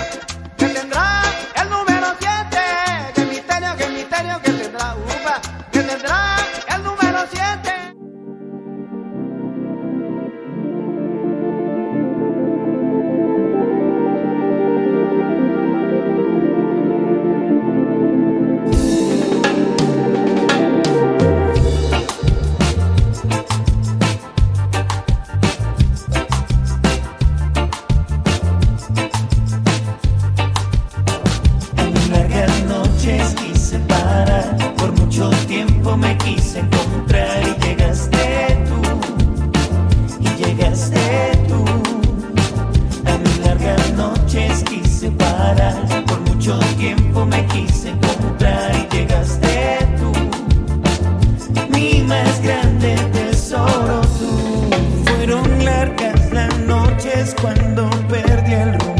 Me 35.97 36.17
quise 36.19 36.61
encontrar 36.61 37.43
y 37.43 37.65
llegaste 37.65 38.65
tú, 38.67 38.81
y 40.21 40.29
llegaste 40.43 41.45
tú. 41.49 41.65
A 43.07 43.19
mis 43.19 43.39
largas 43.39 43.93
noches 43.93 44.63
quise 44.65 45.11
parar, 45.13 46.05
por 46.07 46.21
mucho 46.21 46.59
tiempo 46.79 47.25
me 47.25 47.45
quise 47.47 47.91
encontrar 47.91 48.73
y 48.75 48.95
llegaste 48.95 49.79
tú. 49.99 50.13
Mi 51.71 52.03
más 52.03 52.43
grande 52.43 52.97
tesoro 53.13 54.01
tú. 54.19 54.71
Fueron 55.07 55.65
largas 55.65 56.33
las 56.33 56.59
noches 56.61 57.35
cuando 57.41 57.89
perdí 58.09 58.53
el 58.55 58.79
rumbo, 58.81 58.96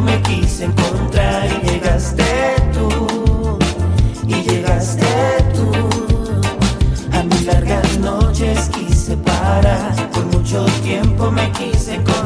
me 0.00 0.20
quise 0.22 0.64
encontrar 0.64 1.46
y 1.46 1.66
llegaste 1.66 2.24
tú, 2.72 3.58
y 4.26 4.34
llegaste 4.42 5.06
tú. 5.54 5.70
A 7.12 7.22
mis 7.22 7.46
largas 7.46 7.98
noches 7.98 8.70
quise 8.70 9.16
parar, 9.18 9.94
por 10.10 10.24
mucho 10.26 10.64
tiempo 10.82 11.30
me 11.30 11.50
quise 11.52 11.94
encontrar 11.94 12.23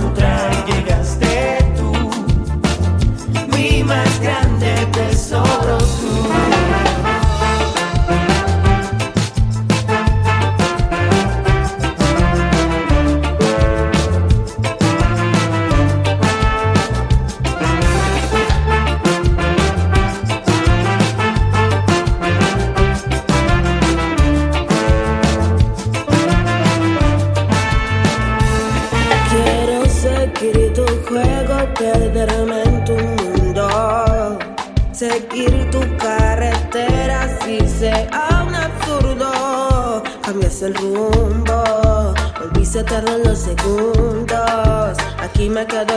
contarnos 42.98 43.26
los 43.26 43.38
segundos. 43.38 44.98
Aquí 45.18 45.48
me 45.48 45.66
quedo 45.66 45.87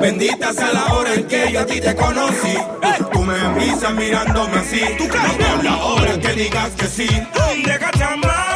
Bendita 0.00 0.52
sea 0.52 0.72
la 0.72 0.94
hora 0.94 1.14
en 1.14 1.26
que 1.26 1.52
yo 1.52 1.60
a 1.60 1.66
ti 1.66 1.80
te 1.80 1.94
conocí. 1.96 2.54
Hey. 2.82 3.04
Tú 3.12 3.22
me 3.22 3.36
envisas 3.36 3.92
mirándome 3.94 4.58
así. 4.58 4.80
Tú 4.96 5.04
no 5.08 5.62
la 5.62 5.76
hora 5.76 6.18
que 6.20 6.32
digas 6.34 6.70
que 6.76 6.86
sí. 6.86 7.08
Déjate 7.64 8.04
amar. 8.04 8.47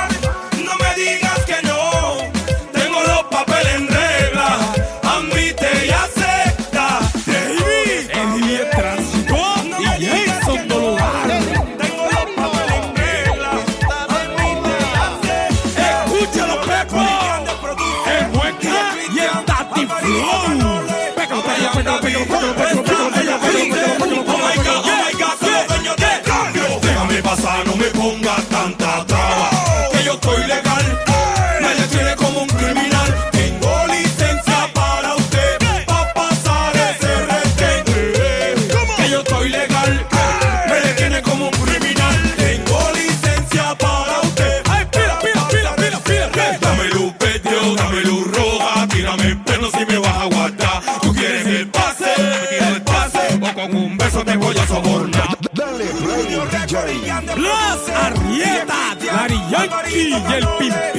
el 60.35 60.47
pin. 60.59 60.91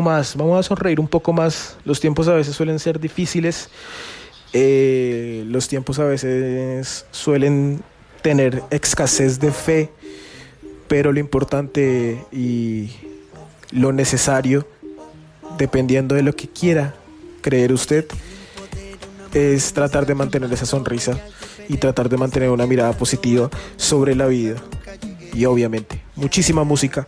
Más, 0.00 0.36
vamos 0.36 0.58
a 0.58 0.62
sonreír 0.62 1.00
un 1.00 1.08
poco 1.08 1.32
más. 1.32 1.76
Los 1.84 2.00
tiempos 2.00 2.28
a 2.28 2.34
veces 2.34 2.54
suelen 2.54 2.78
ser 2.78 3.00
difíciles, 3.00 3.70
eh, 4.52 5.44
los 5.46 5.68
tiempos 5.68 5.98
a 5.98 6.04
veces 6.04 7.06
suelen 7.10 7.82
tener 8.22 8.62
escasez 8.70 9.38
de 9.40 9.52
fe, 9.52 9.90
pero 10.88 11.12
lo 11.12 11.20
importante 11.20 12.24
y 12.32 12.90
lo 13.70 13.92
necesario, 13.92 14.66
dependiendo 15.58 16.14
de 16.14 16.22
lo 16.22 16.34
que 16.34 16.48
quiera 16.48 16.94
creer 17.42 17.72
usted, 17.72 18.06
es 19.34 19.72
tratar 19.72 20.06
de 20.06 20.14
mantener 20.14 20.52
esa 20.52 20.66
sonrisa 20.66 21.18
y 21.68 21.76
tratar 21.76 22.08
de 22.08 22.16
mantener 22.16 22.50
una 22.50 22.66
mirada 22.66 22.92
positiva 22.92 23.50
sobre 23.76 24.14
la 24.14 24.26
vida. 24.26 24.56
Y 25.34 25.44
obviamente, 25.44 26.02
muchísima 26.16 26.64
música, 26.64 27.06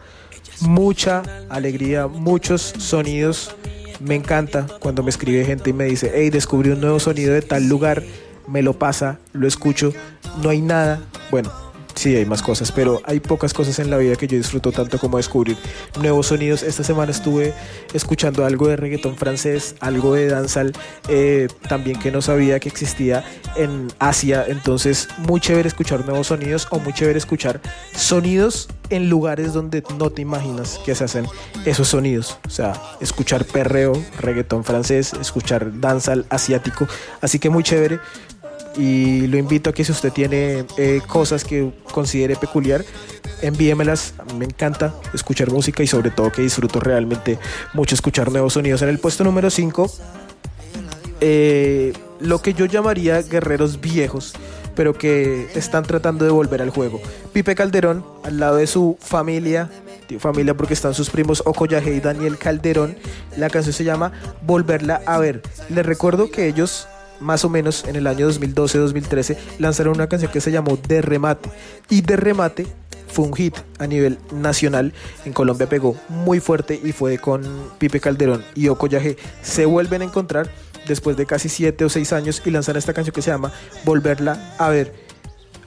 mucha 0.62 1.22
alegría, 1.48 2.06
muchos 2.06 2.62
sonidos. 2.78 3.54
Me 4.00 4.14
encanta 4.14 4.66
cuando 4.80 5.02
me 5.02 5.10
escribe 5.10 5.44
gente 5.44 5.70
y 5.70 5.72
me 5.72 5.84
dice, 5.84 6.10
hey, 6.14 6.30
descubrí 6.30 6.70
un 6.70 6.80
nuevo 6.80 6.98
sonido 7.00 7.34
de 7.34 7.42
tal 7.42 7.68
lugar, 7.68 8.02
me 8.48 8.62
lo 8.62 8.78
pasa, 8.78 9.18
lo 9.32 9.46
escucho, 9.46 9.92
no 10.42 10.48
hay 10.48 10.60
nada. 10.62 11.02
Bueno, 11.30 11.50
sí 11.94 12.16
hay 12.16 12.26
más 12.26 12.42
cosas, 12.42 12.72
pero 12.72 13.00
hay 13.04 13.20
pocas 13.20 13.52
cosas 13.52 13.78
en 13.78 13.90
la 13.90 13.96
vida 13.98 14.16
que 14.16 14.26
yo 14.26 14.36
disfruto 14.36 14.72
tanto 14.72 14.98
como 14.98 15.16
descubrir 15.16 15.56
nuevos 16.00 16.26
sonidos. 16.28 16.62
Esta 16.62 16.84
semana 16.84 17.10
estuve 17.10 17.54
escuchando 17.92 18.44
algo 18.44 18.68
de 18.68 18.76
reggaetón 18.76 19.16
francés, 19.16 19.74
algo 19.80 20.14
de 20.14 20.28
danzal, 20.28 20.72
eh, 21.08 21.48
también 21.68 21.98
que 21.98 22.10
no 22.10 22.22
sabía 22.22 22.60
que 22.60 22.68
existía 22.68 23.24
en 23.56 23.88
Asia. 23.98 24.44
Entonces, 24.46 25.08
muy 25.18 25.40
chévere 25.40 25.68
escuchar 25.68 26.04
nuevos 26.06 26.28
sonidos 26.28 26.66
o 26.70 26.78
muy 26.78 26.92
chévere 26.92 27.18
escuchar 27.18 27.60
sonidos 27.94 28.68
en 28.90 29.08
lugares 29.08 29.52
donde 29.52 29.82
no 29.98 30.10
te 30.10 30.22
imaginas 30.22 30.80
que 30.84 30.94
se 30.94 31.04
hacen 31.04 31.26
esos 31.64 31.88
sonidos. 31.88 32.38
O 32.46 32.50
sea, 32.50 32.80
escuchar 33.00 33.44
perreo, 33.44 33.92
reggaetón 34.18 34.64
francés, 34.64 35.12
escuchar 35.20 35.80
danzal 35.80 36.26
asiático. 36.28 36.86
Así 37.20 37.38
que 37.38 37.50
muy 37.50 37.62
chévere 37.62 38.00
y 38.76 39.26
lo 39.26 39.36
invito 39.36 39.70
a 39.70 39.72
que 39.72 39.84
si 39.84 39.92
usted 39.92 40.12
tiene 40.12 40.64
eh, 40.76 41.00
cosas 41.06 41.44
que 41.44 41.72
considere 41.92 42.36
peculiar, 42.36 42.84
envíemelas. 43.42 44.14
Me 44.38 44.44
encanta 44.44 44.94
escuchar 45.12 45.50
música 45.50 45.82
y 45.82 45.86
sobre 45.86 46.10
todo 46.10 46.30
que 46.30 46.42
disfruto 46.42 46.80
realmente 46.80 47.38
mucho 47.74 47.94
escuchar 47.94 48.30
nuevos 48.30 48.54
sonidos. 48.54 48.82
En 48.82 48.88
el 48.88 48.98
puesto 48.98 49.24
número 49.24 49.50
5, 49.50 49.90
lo 52.20 52.42
que 52.42 52.54
yo 52.54 52.66
llamaría 52.66 53.22
guerreros 53.22 53.80
viejos, 53.80 54.34
pero 54.74 54.94
que 54.94 55.48
están 55.54 55.84
tratando 55.84 56.24
de 56.24 56.30
volver 56.30 56.62
al 56.62 56.70
juego. 56.70 57.00
Pipe 57.32 57.54
Calderón, 57.54 58.04
al 58.24 58.38
lado 58.38 58.56
de 58.56 58.66
su 58.66 58.96
familia, 59.00 59.70
familia 60.18 60.54
porque 60.54 60.74
están 60.74 60.94
sus 60.94 61.10
primos 61.10 61.42
Okoyaje 61.46 61.94
y 61.94 62.00
Daniel 62.00 62.38
Calderón. 62.38 62.96
La 63.36 63.50
canción 63.50 63.72
se 63.72 63.84
llama 63.84 64.12
Volverla 64.42 65.02
a 65.06 65.18
ver. 65.18 65.42
Les 65.68 65.86
recuerdo 65.86 66.30
que 66.30 66.48
ellos 66.48 66.88
más 67.20 67.44
o 67.44 67.48
menos 67.48 67.84
en 67.86 67.96
el 67.96 68.06
año 68.06 68.30
2012-2013 68.30 69.36
lanzaron 69.58 69.94
una 69.94 70.08
canción 70.08 70.32
que 70.32 70.40
se 70.40 70.50
llamó 70.50 70.76
De 70.76 71.02
Remate. 71.02 71.50
Y 71.88 72.02
De 72.02 72.16
Remate 72.16 72.66
fue 73.08 73.24
un 73.24 73.34
hit 73.34 73.56
a 73.78 73.86
nivel 73.86 74.18
nacional. 74.32 74.92
En 75.24 75.32
Colombia 75.32 75.68
pegó 75.68 75.96
muy 76.08 76.40
fuerte 76.40 76.80
y 76.82 76.92
fue 76.92 77.18
con 77.18 77.42
Pipe 77.78 78.00
Calderón 78.00 78.44
y 78.54 78.68
Okoyaje. 78.68 79.16
Se 79.42 79.66
vuelven 79.66 80.02
a 80.02 80.04
encontrar 80.04 80.50
después 80.86 81.16
de 81.16 81.26
casi 81.26 81.48
7 81.48 81.84
o 81.84 81.88
6 81.88 82.12
años 82.12 82.42
y 82.44 82.50
lanzan 82.50 82.76
esta 82.76 82.92
canción 82.92 83.14
que 83.14 83.22
se 83.22 83.30
llama 83.30 83.52
Volverla 83.84 84.54
a 84.58 84.68
ver. 84.68 84.92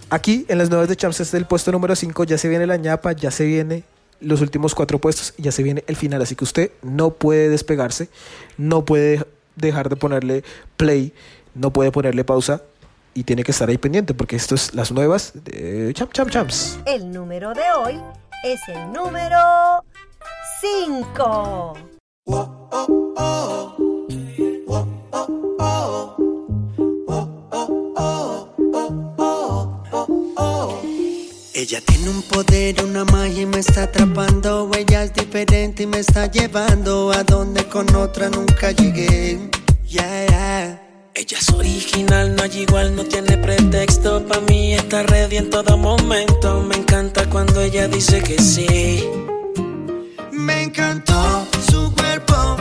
Aquí 0.10 0.46
en 0.48 0.58
las 0.58 0.70
nuevas 0.70 0.90
de 0.90 0.96
Champs 0.96 1.20
es 1.22 1.34
el 1.34 1.46
puesto 1.46 1.72
número 1.72 1.96
5, 1.96 2.24
ya 2.26 2.38
se 2.38 2.48
viene 2.48 2.68
la 2.68 2.78
ñapa, 2.78 3.14
ya 3.14 3.32
se 3.32 3.46
viene 3.46 3.84
los 4.20 4.42
últimos 4.42 4.76
cuatro 4.76 5.00
puestos 5.00 5.34
y 5.38 5.44
ya 5.44 5.52
se 5.52 5.64
viene 5.64 5.84
el 5.88 5.96
final. 5.96 6.22
Así 6.22 6.36
que 6.36 6.44
usted 6.44 6.72
no 6.82 7.12
puede 7.12 7.50
despegarse, 7.50 8.10
no 8.58 8.86
puede 8.86 9.26
dejar 9.56 9.90
de 9.90 9.96
ponerle 9.96 10.44
play 10.78 11.14
no 11.56 11.72
puede 11.72 11.92
ponerle 11.92 12.24
pausa 12.24 12.62
y 13.14 13.24
tiene 13.24 13.44
que 13.44 13.52
estar 13.52 13.70
ahí 13.70 13.78
pendiente 13.78 14.14
porque 14.14 14.36
esto 14.36 14.56
es 14.56 14.74
las 14.74 14.92
nuevas 14.92 15.34
de 15.36 15.92
Champ 15.94 16.12
Champ 16.14 16.30
Champs. 16.30 16.80
El 16.86 17.12
número 17.12 17.54
de 17.54 17.64
hoy 17.78 18.00
es 18.44 18.60
el 18.68 18.92
número 18.92 19.84
5. 20.62 21.74
Ella 31.56 31.80
tiene 31.86 32.10
un 32.10 32.22
poder, 32.24 32.84
una 32.84 33.06
magia 33.06 33.44
y 33.44 33.46
me 33.46 33.60
está 33.60 33.84
atrapando. 33.84 34.70
Ella 34.76 35.04
es 35.04 35.14
diferente 35.14 35.84
y 35.84 35.88
me 35.88 36.00
está 36.00 36.30
llevando 36.30 37.14
a 37.14 37.24
donde 37.24 37.64
con 37.70 37.96
otra 37.96 38.30
nunca 38.30 38.72
llegué. 38.72 39.50
Yeah, 39.86 40.26
yeah. 40.28 40.83
Ella 41.16 41.38
es 41.38 41.50
original, 41.52 42.36
no 42.36 42.42
hay 42.42 42.62
igual, 42.62 42.96
no 42.96 43.04
tiene 43.04 43.38
pretexto. 43.38 44.26
Pa' 44.26 44.40
mí 44.42 44.74
está 44.74 45.04
ready 45.04 45.38
en 45.38 45.52
todo 45.52 45.78
momento. 45.78 46.64
Me 46.64 46.76
encanta 46.76 47.30
cuando 47.30 47.62
ella 47.62 47.88
dice 47.88 48.20
que 48.24 48.42
sí. 48.42 49.08
Me 50.32 50.64
encantó 50.64 51.46
su 51.70 51.94
cuerpo, 51.94 52.58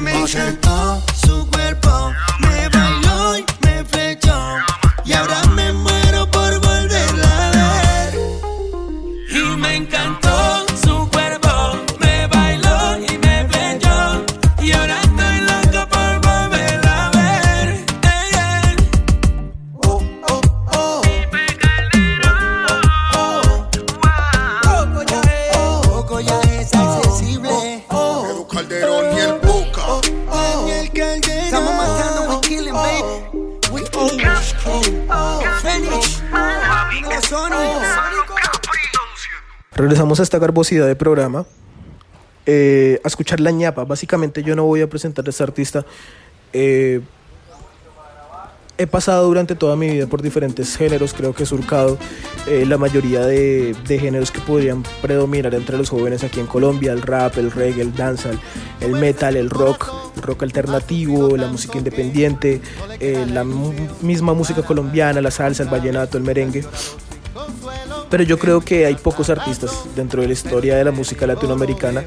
Me 0.00 0.12
encantó 0.12 1.02
su 1.26 1.44
cuerpo, 1.50 2.12
me 2.38 2.68
bailó 2.68 3.36
y 3.38 3.44
me 3.62 3.84
flechó. 3.84 4.56
Y 5.04 5.12
ahora 5.12 5.37
Regresamos 39.78 40.18
a 40.18 40.24
esta 40.24 40.40
garbosidad 40.40 40.88
de 40.88 40.96
programa. 40.96 41.46
eh, 42.46 43.00
a 43.04 43.08
escuchar 43.08 43.38
la 43.38 43.52
ñapa. 43.52 43.84
Básicamente 43.84 44.42
yo 44.42 44.56
no 44.56 44.64
voy 44.64 44.80
a 44.80 44.88
presentar 44.88 45.24
a 45.24 45.30
este 45.30 45.44
artista. 45.44 45.86
eh, 46.52 47.00
he 48.76 48.86
pasado 48.86 49.26
durante 49.26 49.54
toda 49.54 49.76
mi 49.76 49.88
vida 49.90 50.06
por 50.06 50.22
diferentes 50.22 50.76
géneros, 50.76 51.12
creo 51.12 51.34
que 51.34 51.42
he 51.42 51.46
surcado 51.46 51.98
eh, 52.46 52.64
la 52.64 52.78
mayoría 52.78 53.26
de, 53.26 53.74
géneros 53.88 54.30
que 54.30 54.40
podrían 54.40 54.84
predominar 55.02 55.54
entre 55.54 55.76
los 55.76 55.90
jóvenes 55.90 56.22
aquí 56.22 56.38
en 56.38 56.46
Colombia, 56.46 56.92
el 56.92 57.02
rap, 57.02 57.38
el 57.38 57.50
reggae, 57.50 57.82
el 57.82 57.94
dancehall, 57.94 58.38
el 58.80 58.92
metal, 58.92 59.36
el 59.36 59.50
rock, 59.50 59.92
el 60.16 60.22
rock 60.22 60.44
alternativo, 60.44 61.36
la 61.36 61.48
música 61.48 61.76
independiente, 61.78 62.60
la 63.00 63.44
misma 63.44 64.32
música 64.32 64.62
colombiana, 64.62 65.20
la 65.20 65.32
salsa, 65.32 65.64
el 65.64 65.68
vallenato, 65.68 66.16
el 66.16 66.24
merengue. 66.24 66.64
Pero 68.10 68.22
yo 68.22 68.38
creo 68.38 68.60
que 68.60 68.86
hay 68.86 68.94
pocos 68.94 69.30
artistas 69.30 69.84
dentro 69.94 70.22
de 70.22 70.28
la 70.28 70.32
historia 70.32 70.76
de 70.76 70.84
la 70.84 70.92
música 70.92 71.26
latinoamericana 71.26 72.04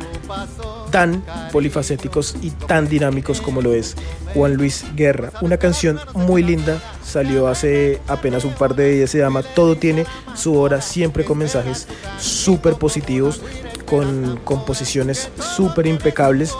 tan 0.92 1.24
polifacéticos 1.52 2.36
y 2.42 2.52
tan 2.52 2.88
dinámicos 2.88 3.42
como 3.42 3.62
lo 3.62 3.74
es 3.74 3.96
Juan 4.34 4.56
Luis 4.56 4.86
Guerra. 4.96 5.32
Una 5.42 5.58
canción 5.58 6.00
muy 6.14 6.44
linda, 6.44 6.82
salió 7.04 7.48
hace 7.48 8.02
apenas 8.08 8.46
un 8.46 8.54
par 8.54 8.76
de 8.76 8.92
días, 8.92 9.10
se 9.10 9.20
llama 9.20 9.42
Todo 9.42 9.76
tiene 9.78 10.06
su 10.36 10.60
hora, 10.60 10.82
siempre 10.82 11.24
con 11.24 11.38
mensajes 11.38 11.88
súper 12.20 12.76
positivos, 12.76 13.42
con 13.86 14.38
composiciones 14.44 15.30
súper 15.56 15.88
impecables. 15.88 16.54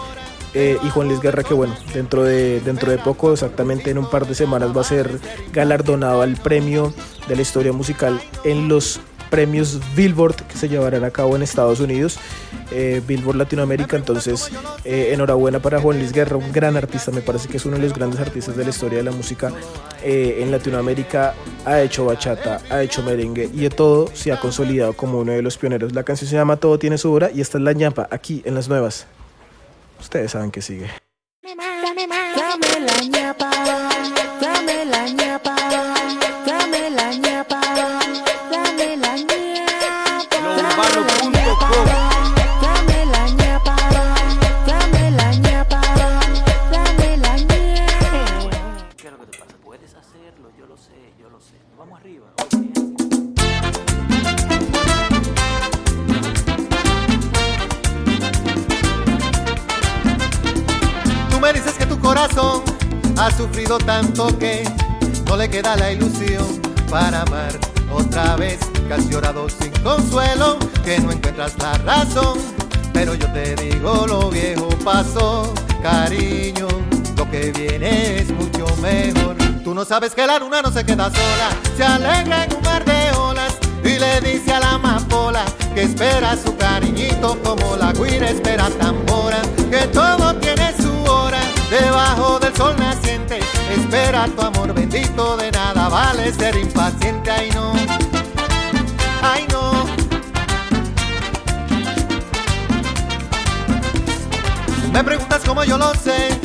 Eh, 0.54 0.78
y 0.82 0.90
Juan 0.90 1.08
Luis 1.08 1.20
Guerra 1.20 1.42
que 1.42 1.54
bueno, 1.54 1.74
dentro 1.94 2.24
de, 2.24 2.60
dentro 2.60 2.90
de 2.90 2.98
poco, 2.98 3.32
exactamente 3.32 3.90
en 3.90 3.98
un 3.98 4.08
par 4.08 4.26
de 4.26 4.34
semanas, 4.34 4.76
va 4.76 4.82
a 4.82 4.84
ser 4.84 5.18
galardonado 5.52 6.22
al 6.22 6.36
premio 6.36 6.92
de 7.26 7.36
la 7.36 7.42
historia 7.42 7.72
musical 7.72 8.20
en 8.44 8.68
los 8.68 9.00
premios 9.30 9.80
Billboard 9.96 10.36
que 10.46 10.58
se 10.58 10.68
llevarán 10.68 11.04
a 11.04 11.10
cabo 11.10 11.36
en 11.36 11.42
Estados 11.42 11.80
Unidos, 11.80 12.18
eh, 12.70 13.00
Billboard 13.06 13.36
Latinoamérica. 13.36 13.96
Entonces, 13.96 14.50
eh, 14.84 15.08
enhorabuena 15.14 15.58
para 15.58 15.80
Juan 15.80 15.98
Luis 15.98 16.12
Guerra, 16.12 16.36
un 16.36 16.52
gran 16.52 16.76
artista, 16.76 17.10
me 17.12 17.22
parece 17.22 17.48
que 17.48 17.56
es 17.56 17.64
uno 17.64 17.76
de 17.76 17.84
los 17.84 17.94
grandes 17.94 18.20
artistas 18.20 18.54
de 18.54 18.64
la 18.64 18.70
historia 18.70 18.98
de 18.98 19.04
la 19.04 19.12
música 19.12 19.50
en 20.04 20.50
Latinoamérica. 20.50 21.32
Ha 21.64 21.80
hecho 21.80 22.04
bachata, 22.04 22.60
ha 22.68 22.82
hecho 22.82 23.02
merengue 23.02 23.48
y 23.54 23.60
de 23.60 23.70
todo 23.70 24.10
se 24.12 24.32
ha 24.32 24.38
consolidado 24.38 24.92
como 24.92 25.20
uno 25.20 25.32
de 25.32 25.40
los 25.40 25.56
pioneros. 25.56 25.94
La 25.94 26.02
canción 26.02 26.28
se 26.28 26.36
llama 26.36 26.56
Todo 26.56 26.78
tiene 26.78 26.98
su 26.98 27.10
hora 27.10 27.30
y 27.34 27.40
esta 27.40 27.56
es 27.56 27.64
la 27.64 27.72
ñapa 27.72 28.08
aquí 28.10 28.42
en 28.44 28.54
las 28.54 28.68
nuevas. 28.68 29.06
Ustedes 30.02 30.32
saben 30.32 30.50
que 30.50 30.60
sigue. 30.60 31.01
Tanto 64.14 64.28
no 65.26 65.36
le 65.36 65.48
queda 65.48 65.76
la 65.76 65.92
ilusión 65.92 66.60
para 66.90 67.22
amar 67.22 67.58
otra 67.90 68.36
vez. 68.36 68.58
Que 68.88 69.08
llorado 69.08 69.48
sin 69.48 69.70
consuelo, 69.82 70.58
que 70.84 70.98
no 70.98 71.12
encuentras 71.12 71.54
la 71.58 71.72
razón. 71.78 72.38
Pero 72.92 73.14
yo 73.14 73.30
te 73.32 73.54
digo, 73.56 74.06
lo 74.06 74.30
viejo 74.30 74.68
pasó, 74.84 75.54
cariño. 75.82 76.68
Lo 77.16 77.30
que 77.30 77.52
viene 77.52 78.18
es 78.18 78.30
mucho 78.30 78.66
mejor. 78.82 79.36
Tú 79.64 79.74
no 79.74 79.84
sabes 79.84 80.14
que 80.14 80.26
la 80.26 80.38
luna 80.38 80.60
no 80.60 80.70
se 80.70 80.84
queda 80.84 81.04
sola, 81.10 81.48
se 81.76 81.84
alegra 81.84 82.44
en 82.44 82.56
un 82.56 82.62
mar 82.62 82.84
de 82.84 83.16
olas 83.16 83.54
y 83.84 83.98
le 83.98 84.20
dice 84.20 84.52
a 84.52 84.60
la 84.60 84.72
amapola 84.72 85.44
que 85.74 85.82
espera 85.82 86.36
su 86.36 86.54
cariñito 86.56 87.38
como 87.42 87.76
la 87.76 87.92
guira 87.92 88.28
espera 88.28 88.68
tambora, 88.78 89.40
que 89.70 89.86
todo 89.86 90.34
tiene 90.36 90.74
su 90.76 90.92
hora 91.10 91.40
debajo 91.70 92.38
del 92.40 92.54
sol 92.54 92.76
naciente. 92.76 93.40
Espera 93.70 94.26
tu 94.34 94.42
amor 94.42 94.74
bendito, 94.74 95.36
de 95.36 95.50
nada 95.50 95.88
vale 95.88 96.32
ser 96.32 96.56
impaciente, 96.56 97.30
ay 97.30 97.50
no, 97.54 97.72
ay 99.22 99.46
no. 99.50 99.86
Me 104.92 105.02
preguntas 105.02 105.42
cómo 105.46 105.64
yo 105.64 105.78
lo 105.78 105.94
sé, 105.94 106.38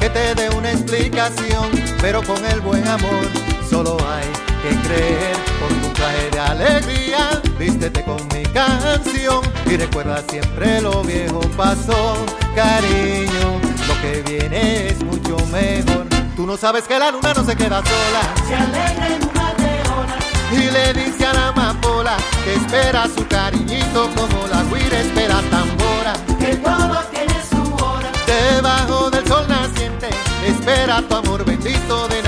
que 0.00 0.08
te 0.08 0.34
dé 0.34 0.48
una 0.50 0.72
explicación, 0.72 1.70
pero 2.00 2.22
con 2.22 2.44
el 2.46 2.60
buen 2.60 2.86
amor 2.88 3.26
solo 3.68 3.96
hay 4.08 4.26
que 4.62 4.88
creer. 4.88 5.36
Por 5.60 5.68
tu 5.68 5.88
traje 5.92 6.30
de 6.30 6.40
alegría, 6.40 7.42
vístete 7.58 8.02
con 8.02 8.26
mi 8.28 8.42
canción 8.44 9.42
y 9.66 9.76
recuerda 9.76 10.22
siempre 10.28 10.80
lo 10.80 11.02
viejo 11.02 11.40
pasó, 11.56 12.16
cariño. 12.54 13.60
Lo 13.86 14.00
que 14.00 14.22
viene 14.22 14.88
es 14.88 15.04
mucho 15.04 15.36
mejor. 15.52 16.09
Tú 16.40 16.46
no 16.46 16.56
sabes 16.56 16.84
que 16.88 16.98
la 16.98 17.10
luna 17.10 17.34
no 17.34 17.44
se 17.44 17.54
queda 17.54 17.82
sola. 17.84 18.22
Se 18.48 18.54
alegra 18.54 19.08
en 19.08 19.28
un 19.28 19.34
mar 19.34 19.54
de 19.58 19.82
olas. 19.92 20.24
Y 20.50 20.70
le 20.70 20.94
dice 20.94 21.26
a 21.26 21.34
la 21.34 21.48
amapola 21.48 22.16
que 22.42 22.54
espera 22.54 23.06
su 23.14 23.26
cariñito 23.28 24.08
como 24.16 24.46
la 24.46 24.62
guira 24.64 25.00
espera 25.00 25.42
tambora. 25.50 26.14
Que 26.38 26.56
todo 26.56 26.98
tiene 27.12 27.34
su 27.44 27.84
hora. 27.84 28.10
Debajo 28.26 29.10
del 29.10 29.28
sol 29.28 29.46
naciente, 29.48 30.08
espera 30.46 31.02
tu 31.06 31.16
amor 31.16 31.44
bendito, 31.44 32.08
de 32.08 32.19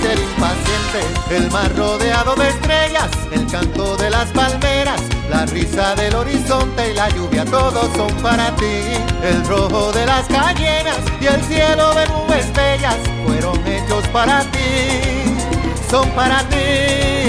impaciente. 0.00 1.36
El 1.36 1.50
mar 1.50 1.74
rodeado 1.76 2.34
de 2.34 2.48
estrellas, 2.48 3.08
el 3.30 3.46
canto 3.46 3.96
de 3.96 4.10
las 4.10 4.30
palmeras, 4.30 5.00
la 5.30 5.46
risa 5.46 5.94
del 5.94 6.14
horizonte 6.14 6.90
y 6.90 6.94
la 6.94 7.08
lluvia, 7.10 7.44
todos 7.44 7.88
son 7.96 8.14
para 8.22 8.54
ti. 8.56 8.82
El 9.22 9.44
rojo 9.46 9.92
de 9.92 10.06
las 10.06 10.26
cañeras 10.26 10.98
y 11.20 11.26
el 11.26 11.42
cielo 11.44 11.94
de 11.94 12.06
nubes 12.08 12.52
bellas 12.52 12.96
fueron 13.26 13.66
hechos 13.66 14.06
para 14.08 14.40
ti, 14.50 15.38
son 15.90 16.08
para 16.10 16.40
ti. 16.48 17.21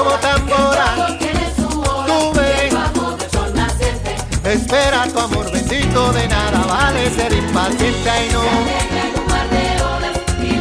Como 0.00 0.16
tambora. 0.16 0.86
Tú 1.56 3.40
naciente. 3.54 4.16
Espera 4.44 5.06
tu 5.12 5.18
amor 5.18 5.52
bendito, 5.52 6.12
de 6.14 6.26
nada 6.26 6.60
vale 6.66 7.10
ser 7.10 7.30
impaciente, 7.34 8.30
no. 8.32 8.40
Y 10.42 10.56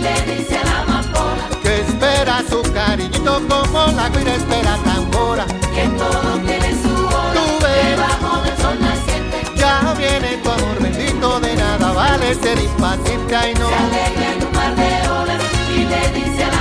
amapola 0.75 1.47
Que 1.63 1.79
espera 1.79 2.43
su 2.49 2.61
cariñito 2.73 3.41
como 3.47 3.85
la 3.93 4.09
guira 4.09 4.35
espera 4.35 4.77
tambora. 4.83 5.45
que 5.73 5.87
todo 5.97 6.37
tiene 6.45 6.71
su 6.81 6.93
hora. 7.05 8.43
Del 8.43 8.57
sol 8.57 8.77
naciente. 8.81 9.37
Ya 9.55 9.93
viene 9.97 10.35
tu 10.43 10.49
amor 10.51 10.81
bendito, 10.81 11.39
de 11.39 11.55
nada 11.55 11.93
vale 11.93 12.35
ser 12.35 12.59
impaciente, 12.59 13.35
ay 13.37 13.53
no. 13.53 13.69
Se 13.69 13.75
alegra 13.75 14.33
en 14.33 14.43
un 14.45 14.51
mar 14.51 14.75
de 14.75 15.09
olas 15.09 15.41
y 15.69 15.85
le 15.85 16.01
dice 16.11 16.43
a 16.43 16.47
la 16.51 16.58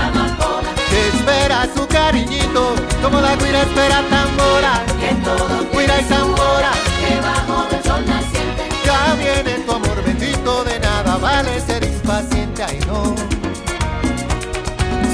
su 1.74 1.86
cariñito 1.86 2.74
como 3.02 3.20
la 3.20 3.34
guira 3.36 3.62
espera 3.62 4.02
tambora. 4.08 4.72
que 5.00 5.14
todo 5.24 5.66
Guira 5.72 6.00
y 6.00 6.04
tambora. 6.04 6.70
debajo 7.08 7.66
del 7.70 7.82
sol 7.82 8.04
naciente. 8.06 8.68
Ya 8.84 9.14
viene 9.14 9.58
tu 9.64 9.72
amor 9.72 10.02
bendito, 10.04 10.64
de 10.64 10.78
nada 10.80 11.16
vale 11.18 11.60
ser 11.60 11.82
impaciente, 11.84 12.62
ay 12.62 12.78
no. 12.86 13.14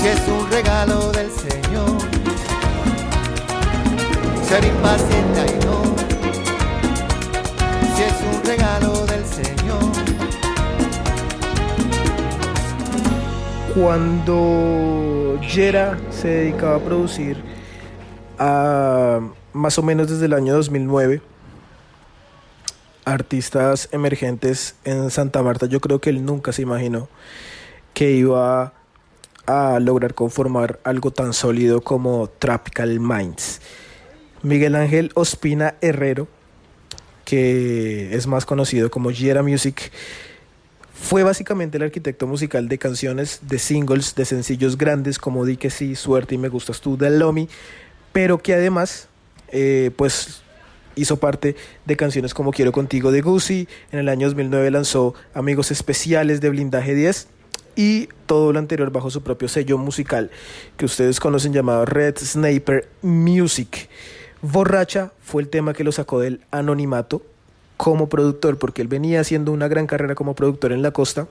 Si 0.00 0.08
es 0.08 0.20
un 0.28 0.50
regalo 0.50 1.10
del 1.12 1.30
Señor, 1.30 1.98
ser 4.48 4.64
impaciente, 4.64 5.40
ay 5.40 5.58
no. 5.66 5.78
Si 7.96 8.02
es 8.02 8.18
un 8.32 8.44
regalo 8.44 9.06
del 9.06 9.24
Señor, 9.24 9.54
Cuando 13.74 15.36
Jera 15.42 15.98
se 16.24 16.30
dedicaba 16.30 16.76
a 16.76 16.80
producir 16.80 17.36
a 18.38 19.20
más 19.52 19.78
o 19.78 19.82
menos 19.82 20.08
desde 20.08 20.24
el 20.24 20.32
año 20.32 20.54
2009, 20.54 21.20
artistas 23.04 23.90
emergentes 23.92 24.74
en 24.84 25.10
Santa 25.10 25.42
Marta, 25.42 25.66
yo 25.66 25.80
creo 25.80 26.00
que 26.00 26.08
él 26.08 26.24
nunca 26.24 26.52
se 26.52 26.62
imaginó 26.62 27.08
que 27.92 28.12
iba 28.12 28.72
a 29.44 29.78
lograr 29.80 30.14
conformar 30.14 30.80
algo 30.82 31.10
tan 31.10 31.34
sólido 31.34 31.82
como 31.82 32.30
Tropical 32.38 33.00
Minds. 33.00 33.60
Miguel 34.42 34.76
Ángel 34.76 35.10
Ospina 35.12 35.74
Herrero, 35.82 36.26
que 37.26 38.16
es 38.16 38.26
más 38.26 38.46
conocido 38.46 38.90
como 38.90 39.10
Giera 39.10 39.42
Music, 39.42 39.92
fue 41.04 41.22
básicamente 41.22 41.76
el 41.76 41.82
arquitecto 41.82 42.26
musical 42.26 42.66
de 42.66 42.78
canciones, 42.78 43.40
de 43.42 43.58
singles, 43.58 44.14
de 44.14 44.24
sencillos 44.24 44.78
grandes 44.78 45.18
como 45.18 45.44
Di 45.44 45.58
que 45.58 45.68
sí, 45.68 45.96
Suerte 45.96 46.34
y 46.34 46.38
Me 46.38 46.48
Gustas 46.48 46.80
Tú 46.80 46.96
de 46.96 47.10
Lomi, 47.10 47.46
pero 48.12 48.38
que 48.38 48.54
además, 48.54 49.08
eh, 49.48 49.90
pues 49.96 50.42
hizo 50.96 51.18
parte 51.18 51.56
de 51.84 51.96
canciones 51.96 52.32
como 52.32 52.52
Quiero 52.52 52.72
Contigo 52.72 53.12
de 53.12 53.20
Gucci, 53.20 53.68
en 53.92 53.98
el 53.98 54.08
año 54.08 54.28
2009 54.28 54.70
lanzó 54.70 55.14
Amigos 55.34 55.70
Especiales 55.70 56.40
de 56.40 56.48
Blindaje 56.48 56.94
10 56.94 57.28
y 57.76 58.08
todo 58.24 58.54
lo 58.54 58.58
anterior 58.58 58.90
bajo 58.90 59.10
su 59.10 59.22
propio 59.22 59.48
sello 59.48 59.76
musical 59.76 60.30
que 60.78 60.86
ustedes 60.86 61.20
conocen 61.20 61.52
llamado 61.52 61.84
Red 61.84 62.16
Sniper 62.16 62.88
Music. 63.02 63.90
Borracha 64.40 65.12
fue 65.20 65.42
el 65.42 65.50
tema 65.50 65.74
que 65.74 65.84
lo 65.84 65.92
sacó 65.92 66.18
del 66.20 66.40
anonimato 66.50 67.22
como 67.76 68.08
productor, 68.08 68.58
porque 68.58 68.82
él 68.82 68.88
venía 68.88 69.20
haciendo 69.20 69.52
una 69.52 69.68
gran 69.68 69.86
carrera 69.86 70.14
como 70.14 70.34
productor 70.34 70.72
en 70.72 70.82
la 70.82 70.92
costa, 70.92 71.26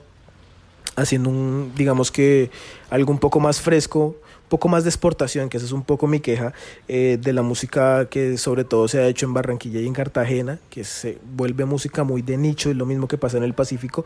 haciendo 0.96 1.30
un, 1.30 1.72
digamos 1.76 2.10
que 2.10 2.50
algo 2.90 3.10
un 3.10 3.18
poco 3.18 3.40
más 3.40 3.60
fresco, 3.60 4.16
un 4.44 4.48
poco 4.48 4.68
más 4.68 4.84
de 4.84 4.90
exportación, 4.90 5.48
que 5.48 5.56
esa 5.56 5.66
es 5.66 5.72
un 5.72 5.82
poco 5.82 6.06
mi 6.06 6.20
queja 6.20 6.52
eh, 6.86 7.18
de 7.20 7.32
la 7.32 7.42
música 7.42 8.06
que 8.06 8.36
sobre 8.36 8.62
todo 8.64 8.86
se 8.88 9.00
ha 9.00 9.06
hecho 9.08 9.26
en 9.26 9.32
Barranquilla 9.32 9.80
y 9.80 9.86
en 9.86 9.94
Cartagena, 9.94 10.60
que 10.70 10.84
se 10.84 11.18
vuelve 11.34 11.64
música 11.64 12.04
muy 12.04 12.22
de 12.22 12.36
nicho, 12.36 12.70
y 12.70 12.74
lo 12.74 12.86
mismo 12.86 13.08
que 13.08 13.18
pasa 13.18 13.38
en 13.38 13.42
el 13.42 13.54
Pacífico. 13.54 14.04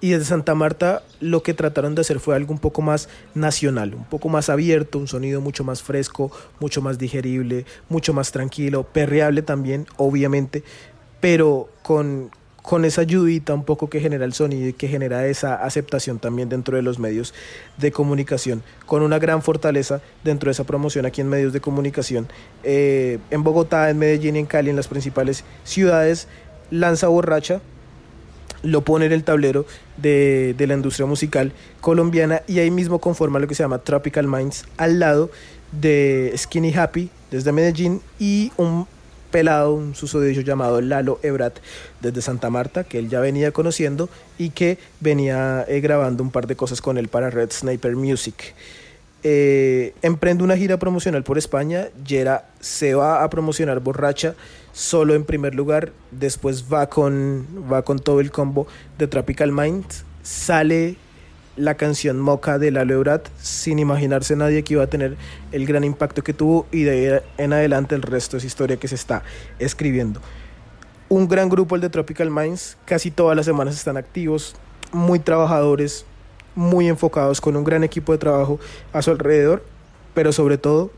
Y 0.00 0.10
desde 0.10 0.26
Santa 0.26 0.54
Marta 0.54 1.02
lo 1.20 1.42
que 1.42 1.54
trataron 1.54 1.94
de 1.94 2.02
hacer 2.02 2.20
fue 2.20 2.34
algo 2.34 2.52
un 2.52 2.58
poco 2.58 2.82
más 2.82 3.08
nacional, 3.34 3.94
un 3.94 4.04
poco 4.04 4.28
más 4.28 4.50
abierto, 4.50 4.98
un 4.98 5.08
sonido 5.08 5.40
mucho 5.40 5.64
más 5.64 5.82
fresco, 5.82 6.30
mucho 6.60 6.82
más 6.82 6.98
digerible, 6.98 7.64
mucho 7.88 8.12
más 8.12 8.32
tranquilo, 8.32 8.82
perreable 8.82 9.40
también, 9.40 9.86
obviamente, 9.96 10.64
pero 11.20 11.68
con, 11.82 12.30
con 12.62 12.84
esa 12.84 13.02
ayudita 13.02 13.54
un 13.54 13.64
poco 13.64 13.88
que 13.88 14.00
genera 14.00 14.24
el 14.24 14.32
sonido 14.32 14.68
y 14.68 14.72
que 14.72 14.88
genera 14.88 15.26
esa 15.26 15.54
aceptación 15.54 16.18
también 16.18 16.48
dentro 16.48 16.76
de 16.76 16.82
los 16.82 16.98
medios 16.98 17.32
de 17.78 17.92
comunicación, 17.92 18.62
con 18.86 19.02
una 19.02 19.18
gran 19.18 19.40
fortaleza 19.40 20.00
dentro 20.24 20.48
de 20.48 20.52
esa 20.52 20.64
promoción 20.64 21.06
aquí 21.06 21.20
en 21.20 21.28
medios 21.28 21.52
de 21.52 21.60
comunicación. 21.60 22.26
Eh, 22.64 23.18
en 23.30 23.44
Bogotá, 23.44 23.88
en 23.88 23.98
Medellín 23.98 24.36
en 24.36 24.46
Cali, 24.46 24.70
en 24.70 24.76
las 24.76 24.88
principales 24.88 25.44
ciudades, 25.64 26.26
lanza 26.70 27.08
borracha, 27.08 27.60
lo 28.62 28.80
pone 28.80 29.06
en 29.06 29.12
el 29.12 29.22
tablero 29.22 29.64
de, 29.96 30.54
de 30.58 30.66
la 30.66 30.74
industria 30.74 31.06
musical 31.06 31.52
colombiana 31.80 32.42
y 32.48 32.58
ahí 32.58 32.72
mismo 32.72 32.98
conforma 32.98 33.38
lo 33.38 33.46
que 33.46 33.54
se 33.54 33.62
llama 33.62 33.78
Tropical 33.78 34.26
Minds 34.26 34.64
al 34.76 34.98
lado 34.98 35.30
de 35.70 36.32
Skinny 36.36 36.74
Happy 36.74 37.10
desde 37.30 37.52
Medellín 37.52 38.00
y 38.18 38.50
un 38.56 38.88
pelado, 39.30 39.74
un 39.74 39.94
susodicho 39.94 40.40
llamado 40.40 40.80
Lalo 40.80 41.18
Ebrat 41.22 41.58
desde 42.00 42.22
Santa 42.22 42.50
Marta, 42.50 42.84
que 42.84 42.98
él 42.98 43.08
ya 43.08 43.20
venía 43.20 43.52
conociendo 43.52 44.08
y 44.38 44.50
que 44.50 44.78
venía 45.00 45.64
eh, 45.68 45.80
grabando 45.80 46.22
un 46.22 46.30
par 46.30 46.46
de 46.46 46.56
cosas 46.56 46.80
con 46.80 46.98
él 46.98 47.08
para 47.08 47.30
Red 47.30 47.50
Sniper 47.52 47.96
Music. 47.96 48.54
Eh, 49.22 49.94
emprende 50.02 50.44
una 50.44 50.56
gira 50.56 50.78
promocional 50.78 51.24
por 51.24 51.38
España, 51.38 51.88
Yera 52.06 52.44
se 52.60 52.94
va 52.94 53.24
a 53.24 53.30
promocionar 53.30 53.80
borracha 53.80 54.34
solo 54.72 55.14
en 55.14 55.24
primer 55.24 55.54
lugar, 55.54 55.92
después 56.10 56.66
va 56.72 56.88
con, 56.88 57.46
va 57.70 57.82
con 57.82 57.98
todo 57.98 58.20
el 58.20 58.30
combo 58.30 58.66
de 58.98 59.08
Tropical 59.08 59.50
Mind, 59.50 59.86
sale 60.22 60.96
la 61.56 61.74
canción 61.74 62.20
Moca 62.20 62.58
de 62.58 62.70
Lalo 62.70 62.94
Ebrat 62.94 63.28
sin 63.40 63.78
imaginarse 63.78 64.36
nadie 64.36 64.62
que 64.62 64.74
iba 64.74 64.84
a 64.84 64.86
tener 64.86 65.16
el 65.52 65.66
gran 65.66 65.84
impacto 65.84 66.22
que 66.22 66.32
tuvo 66.32 66.66
y 66.70 66.82
de 66.82 66.90
ahí 66.90 67.22
en 67.38 67.52
adelante 67.52 67.94
el 67.94 68.02
resto 68.02 68.36
es 68.36 68.44
historia 68.44 68.76
que 68.76 68.88
se 68.88 68.94
está 68.94 69.22
escribiendo. 69.58 70.20
Un 71.08 71.28
gran 71.28 71.48
grupo 71.48 71.76
el 71.76 71.80
de 71.80 71.88
Tropical 71.88 72.30
Minds, 72.30 72.76
casi 72.84 73.10
todas 73.10 73.36
las 73.36 73.46
semanas 73.46 73.76
están 73.76 73.96
activos, 73.96 74.56
muy 74.92 75.18
trabajadores, 75.18 76.04
muy 76.54 76.88
enfocados, 76.88 77.40
con 77.40 77.56
un 77.56 77.64
gran 77.64 77.84
equipo 77.84 78.12
de 78.12 78.18
trabajo 78.18 78.58
a 78.92 79.02
su 79.02 79.10
alrededor, 79.10 79.62
pero 80.14 80.32
sobre 80.32 80.58
todo 80.58 80.90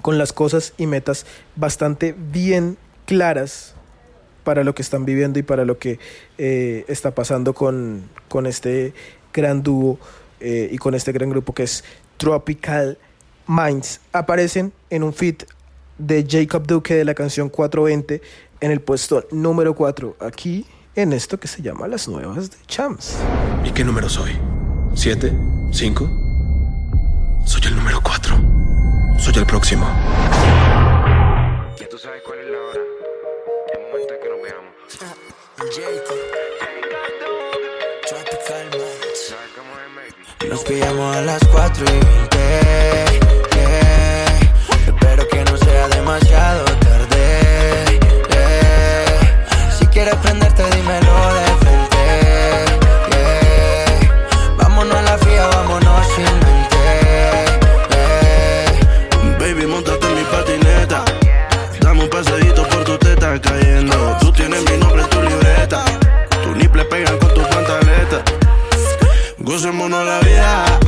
con 0.00 0.18
las 0.18 0.32
cosas 0.32 0.74
y 0.76 0.86
metas 0.86 1.24
bastante 1.56 2.14
bien 2.18 2.76
claras 3.06 3.74
para 4.44 4.64
lo 4.64 4.74
que 4.74 4.82
están 4.82 5.04
viviendo 5.04 5.38
y 5.38 5.42
para 5.42 5.64
lo 5.64 5.78
que 5.78 5.98
eh, 6.38 6.84
está 6.88 7.12
pasando 7.12 7.54
con, 7.54 8.08
con 8.28 8.46
este 8.46 8.92
gran 9.32 9.62
dúo 9.62 9.98
eh, 10.40 10.68
y 10.70 10.78
con 10.78 10.94
este 10.94 11.12
gran 11.12 11.30
grupo 11.30 11.52
que 11.52 11.64
es 11.64 11.84
Tropical 12.16 12.98
Minds. 13.46 14.00
Aparecen 14.12 14.72
en 14.90 15.02
un 15.02 15.12
feat 15.12 15.44
de 15.98 16.26
Jacob 16.28 16.66
Duque 16.66 16.94
de 16.94 17.04
la 17.04 17.14
canción 17.14 17.48
420 17.48 18.20
en 18.60 18.70
el 18.70 18.80
puesto 18.80 19.26
número 19.30 19.74
4, 19.74 20.16
aquí 20.20 20.66
en 20.94 21.12
esto 21.12 21.38
que 21.38 21.48
se 21.48 21.62
llama 21.62 21.88
Las 21.88 22.08
Nuevas 22.08 22.50
de 22.50 22.56
Champs. 22.66 23.16
¿Y 23.64 23.70
qué 23.70 23.84
número 23.84 24.08
soy? 24.08 24.32
¿Siete? 24.94 25.32
¿Cinco? 25.72 26.08
Soy 27.46 27.62
el 27.66 27.76
número 27.76 28.00
cuatro. 28.02 28.36
Soy 29.18 29.34
el 29.36 29.46
próximo. 29.46 29.86
Ya 31.78 31.88
tú 31.88 31.98
sabes 31.98 32.22
cuál 32.24 32.38
es 32.40 32.50
la 32.50 32.58
hora. 32.58 32.80
El 33.74 33.80
momento 33.90 34.14
en 34.14 34.20
que 34.20 34.28
nos 34.28 34.42
veamos. 34.42 36.31
Nos 40.62 40.70
pillamos 40.70 41.16
a 41.16 41.22
las 41.22 41.42
4 41.48 41.84
y 41.86 41.90
20. 41.90 42.38
yeah. 43.56 44.26
Espero 44.86 45.26
que 45.28 45.44
no 45.44 45.56
sea 45.56 45.88
demasiado 45.88 46.64
tarde. 46.64 47.98
yeah. 48.30 49.72
Si 49.76 49.86
quieres 49.86 50.14
prenderte, 50.16 50.62
dímelo 50.76 51.34
de 51.34 51.51
Gocémonos 69.52 70.02
la 70.06 70.18
vida. 70.20 70.81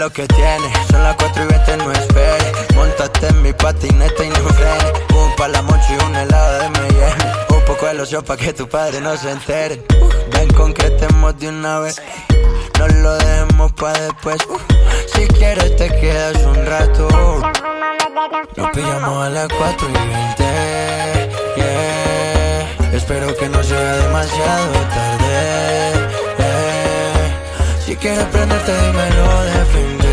Lo 0.00 0.10
que 0.10 0.26
tienes, 0.28 0.72
son 0.90 1.02
las 1.02 1.14
4 1.16 1.44
y 1.44 1.46
20, 1.46 1.76
no 1.76 1.92
esperes. 1.92 2.74
Montate 2.74 3.26
en 3.26 3.42
mi 3.42 3.52
patineta 3.52 4.24
y 4.24 4.30
no 4.30 4.48
frenes. 4.48 4.92
Un 5.14 5.36
pa' 5.36 5.48
la 5.48 5.60
mochi 5.60 5.92
y 5.92 6.02
un 6.02 6.16
helado 6.16 6.58
de 6.58 6.70
Miami. 6.70 7.22
Un 7.50 7.62
poco 7.66 7.84
de 7.84 7.94
loción 7.94 8.24
pa' 8.24 8.38
que 8.38 8.54
tu 8.54 8.66
padre 8.66 9.02
no 9.02 9.14
se 9.18 9.30
entere. 9.30 9.82
Ven, 10.32 10.48
concretemos 10.54 11.38
de 11.38 11.50
una 11.50 11.80
vez. 11.80 12.00
No 12.78 12.88
lo 12.88 13.14
dejemos 13.18 13.72
pa' 13.72 13.92
después. 13.92 14.38
Si 15.12 15.26
quieres 15.26 15.76
te 15.76 15.88
quedas 16.00 16.46
un 16.46 16.64
rato. 16.64 17.06
Nos 18.56 18.70
pillamos 18.70 19.26
a 19.26 19.28
las 19.28 19.48
4 19.48 19.86
y 19.86 19.92
20. 19.92 20.44
Yeah. 21.56 22.96
Espero 22.96 23.36
que 23.36 23.50
no 23.50 23.62
sea 23.62 23.96
demasiado 23.96 24.72
tarde. 24.94 26.09
Si 27.90 27.96
quieres 27.96 28.24
prenderte, 28.26 28.70
dímelo 28.70 29.42
de 29.42 29.64
frente. 29.72 30.08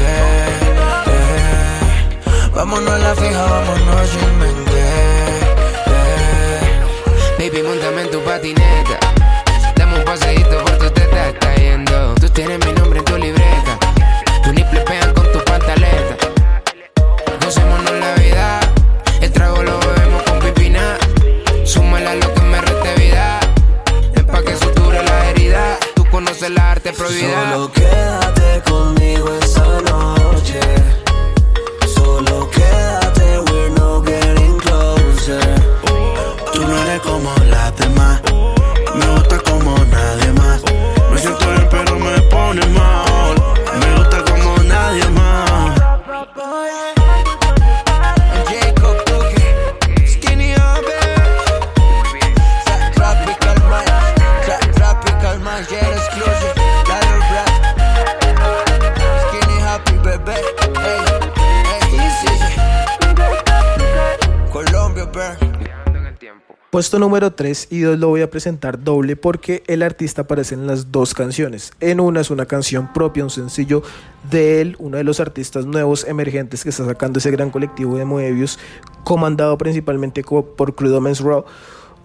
Vámonos 2.52 2.90
a 2.90 2.98
la 2.98 3.14
fija, 3.14 3.46
vámonos 3.46 4.10
sin 4.10 4.40
mente. 4.40 4.82
Baby, 7.38 7.62
montame 7.62 8.02
en 8.02 8.10
tu 8.10 8.20
patineta. 8.22 8.98
Dame 9.76 10.00
un 10.00 10.06
paseíto 10.06 10.58
por 10.64 10.78
tu 10.80 10.90
teta, 10.90 11.30
está 11.30 11.54
yendo. 11.54 12.16
Tú 12.16 12.28
tienes 12.30 12.58
mi 12.66 12.74
nombre 12.74 12.98
en 12.98 13.06
tu 13.06 13.16
libreta. 13.16 13.78
Puesto 66.78 67.00
número 67.00 67.34
3 67.34 67.70
y 67.72 67.80
2 67.80 67.98
lo 67.98 68.10
voy 68.10 68.22
a 68.22 68.30
presentar 68.30 68.84
doble 68.84 69.16
porque 69.16 69.64
el 69.66 69.82
artista 69.82 70.22
aparece 70.22 70.54
en 70.54 70.68
las 70.68 70.92
dos 70.92 71.16
canciones. 71.16 71.72
En 71.80 72.00
una 72.00 72.22
es 72.22 72.30
una 72.30 72.46
canción 72.46 72.94
propia, 72.94 73.24
un 73.24 73.32
sencillo 73.32 73.82
de 74.30 74.62
él, 74.62 74.76
uno 74.78 74.98
de 74.98 75.04
los 75.04 75.20
artistas 75.20 75.66
nuevos 75.66 76.06
emergentes 76.08 76.62
que 76.62 76.70
está 76.70 76.86
sacando 76.86 77.18
ese 77.18 77.32
gran 77.32 77.50
colectivo 77.50 77.98
de 77.98 78.06
Moebius, 78.06 78.60
comandado 79.04 79.58
principalmente 79.58 80.22
por 80.22 80.76
Crudo 80.76 81.00
Raw. 81.00 81.46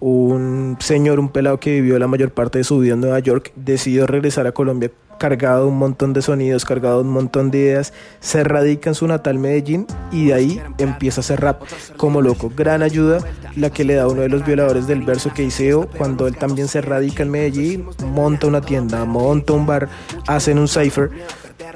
Un 0.05 0.75
señor, 0.81 1.17
un 1.17 1.29
pelado 1.29 1.61
que 1.61 1.71
vivió 1.79 1.97
la 1.97 2.07
mayor 2.07 2.31
parte 2.31 2.57
de 2.57 2.65
su 2.65 2.77
vida 2.79 2.95
en 2.95 2.99
Nueva 2.99 3.19
York, 3.19 3.53
decidió 3.55 4.05
regresar 4.05 4.45
a 4.47 4.51
Colombia 4.51 4.91
cargado 5.17 5.69
un 5.69 5.77
montón 5.77 6.11
de 6.11 6.21
sonidos, 6.21 6.65
cargado 6.65 6.99
un 6.99 7.07
montón 7.07 7.51
de 7.51 7.59
ideas, 7.59 7.93
se 8.19 8.43
radica 8.43 8.89
en 8.89 8.95
su 8.95 9.07
natal 9.07 9.39
Medellín 9.39 9.87
y 10.11 10.25
de 10.25 10.33
ahí 10.33 10.61
empieza 10.77 11.21
a 11.21 11.23
hacer 11.23 11.39
rap 11.39 11.61
como 11.95 12.21
loco. 12.21 12.51
Gran 12.53 12.83
ayuda 12.83 13.19
la 13.55 13.69
que 13.69 13.85
le 13.85 13.93
da 13.93 14.09
uno 14.09 14.23
de 14.23 14.27
los 14.27 14.45
violadores 14.45 14.87
del 14.87 15.03
verso 15.03 15.31
que 15.33 15.43
hice 15.43 15.67
yo, 15.67 15.87
cuando 15.97 16.27
él 16.27 16.35
también 16.35 16.67
se 16.67 16.81
radica 16.81 17.23
en 17.23 17.31
Medellín, 17.31 17.85
monta 18.05 18.47
una 18.47 18.59
tienda, 18.59 19.05
monta 19.05 19.53
un 19.53 19.65
bar, 19.65 19.87
hacen 20.27 20.59
un 20.59 20.67
cipher 20.67 21.11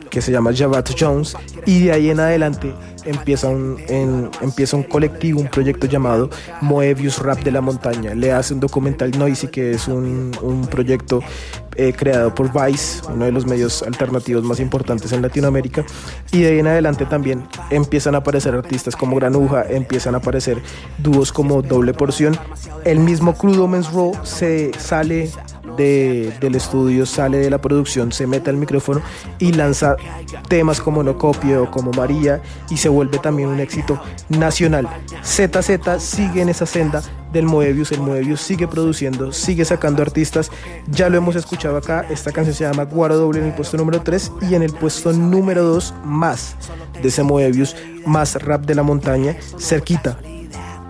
que 0.09 0.21
se 0.21 0.31
llama 0.31 0.51
Javato 0.55 0.93
Jones 0.97 1.35
y 1.65 1.85
de 1.85 1.91
ahí 1.91 2.09
en 2.09 2.19
adelante 2.19 2.73
empieza 3.05 3.47
un, 3.49 3.77
en- 3.87 4.29
empieza 4.41 4.75
un 4.77 4.83
colectivo, 4.83 5.39
un 5.39 5.47
proyecto 5.47 5.87
llamado 5.87 6.29
Moebius 6.61 7.19
Rap 7.19 7.39
de 7.43 7.51
la 7.51 7.61
Montaña. 7.61 8.13
Le 8.15 8.31
hace 8.31 8.53
un 8.53 8.59
documental 8.59 9.11
Noisy 9.17 9.47
que 9.47 9.71
es 9.71 9.87
un, 9.87 10.31
un 10.41 10.67
proyecto 10.67 11.21
eh, 11.75 11.93
creado 11.95 12.33
por 12.33 12.51
Vice, 12.51 13.01
uno 13.13 13.25
de 13.25 13.31
los 13.31 13.45
medios 13.45 13.83
alternativos 13.83 14.43
más 14.43 14.59
importantes 14.59 15.11
en 15.11 15.21
Latinoamérica 15.21 15.85
y 16.31 16.41
de 16.41 16.47
ahí 16.49 16.59
en 16.59 16.67
adelante 16.67 17.05
también 17.05 17.43
empiezan 17.69 18.15
a 18.15 18.19
aparecer 18.19 18.55
artistas 18.55 18.95
como 18.95 19.15
Granuja, 19.17 19.63
empiezan 19.69 20.15
a 20.15 20.17
aparecer 20.17 20.57
dúos 20.97 21.31
como 21.31 21.61
Doble 21.61 21.93
Porción. 21.93 22.35
El 22.83 22.99
mismo 22.99 23.33
Crudo 23.35 23.67
Men's 23.67 23.91
Raw 23.93 24.13
se 24.23 24.71
sale 24.79 25.29
de- 25.75 26.33
del 26.39 26.55
estudio, 26.55 27.05
sale 27.05 27.37
de 27.37 27.49
la 27.49 27.57
producción, 27.59 28.11
se 28.11 28.27
mete 28.27 28.49
al 28.49 28.57
micrófono 28.57 29.01
y 29.39 29.51
lanza 29.53 29.95
temas 30.47 30.79
como 30.79 31.03
No 31.03 31.17
Copio, 31.17 31.69
como 31.71 31.91
María 31.91 32.41
y 32.69 32.77
se 32.77 32.89
vuelve 32.89 33.17
también 33.19 33.49
un 33.49 33.59
éxito 33.59 33.99
nacional. 34.29 34.87
ZZ 35.23 35.79
sigue 35.99 36.41
en 36.41 36.49
esa 36.49 36.65
senda 36.65 37.01
del 37.33 37.45
Moebius, 37.45 37.91
el 37.91 37.99
Moebius 37.99 38.41
sigue 38.41 38.67
produciendo, 38.67 39.33
sigue 39.33 39.65
sacando 39.65 40.01
artistas, 40.01 40.49
ya 40.87 41.09
lo 41.09 41.17
hemos 41.17 41.35
escuchado 41.35 41.75
acá, 41.77 42.05
esta 42.09 42.31
canción 42.31 42.55
se 42.55 42.63
llama 42.63 42.83
Guaro 42.85 43.17
Doble 43.17 43.39
en 43.39 43.47
el 43.47 43.53
puesto 43.53 43.75
número 43.77 44.01
3 44.01 44.31
y 44.49 44.55
en 44.55 44.63
el 44.63 44.71
puesto 44.73 45.11
número 45.11 45.63
2 45.63 45.93
más 46.05 46.55
de 47.01 47.09
ese 47.09 47.23
Moebius, 47.23 47.75
más 48.05 48.35
rap 48.41 48.65
de 48.65 48.75
la 48.75 48.83
montaña, 48.83 49.35
cerquita 49.59 50.17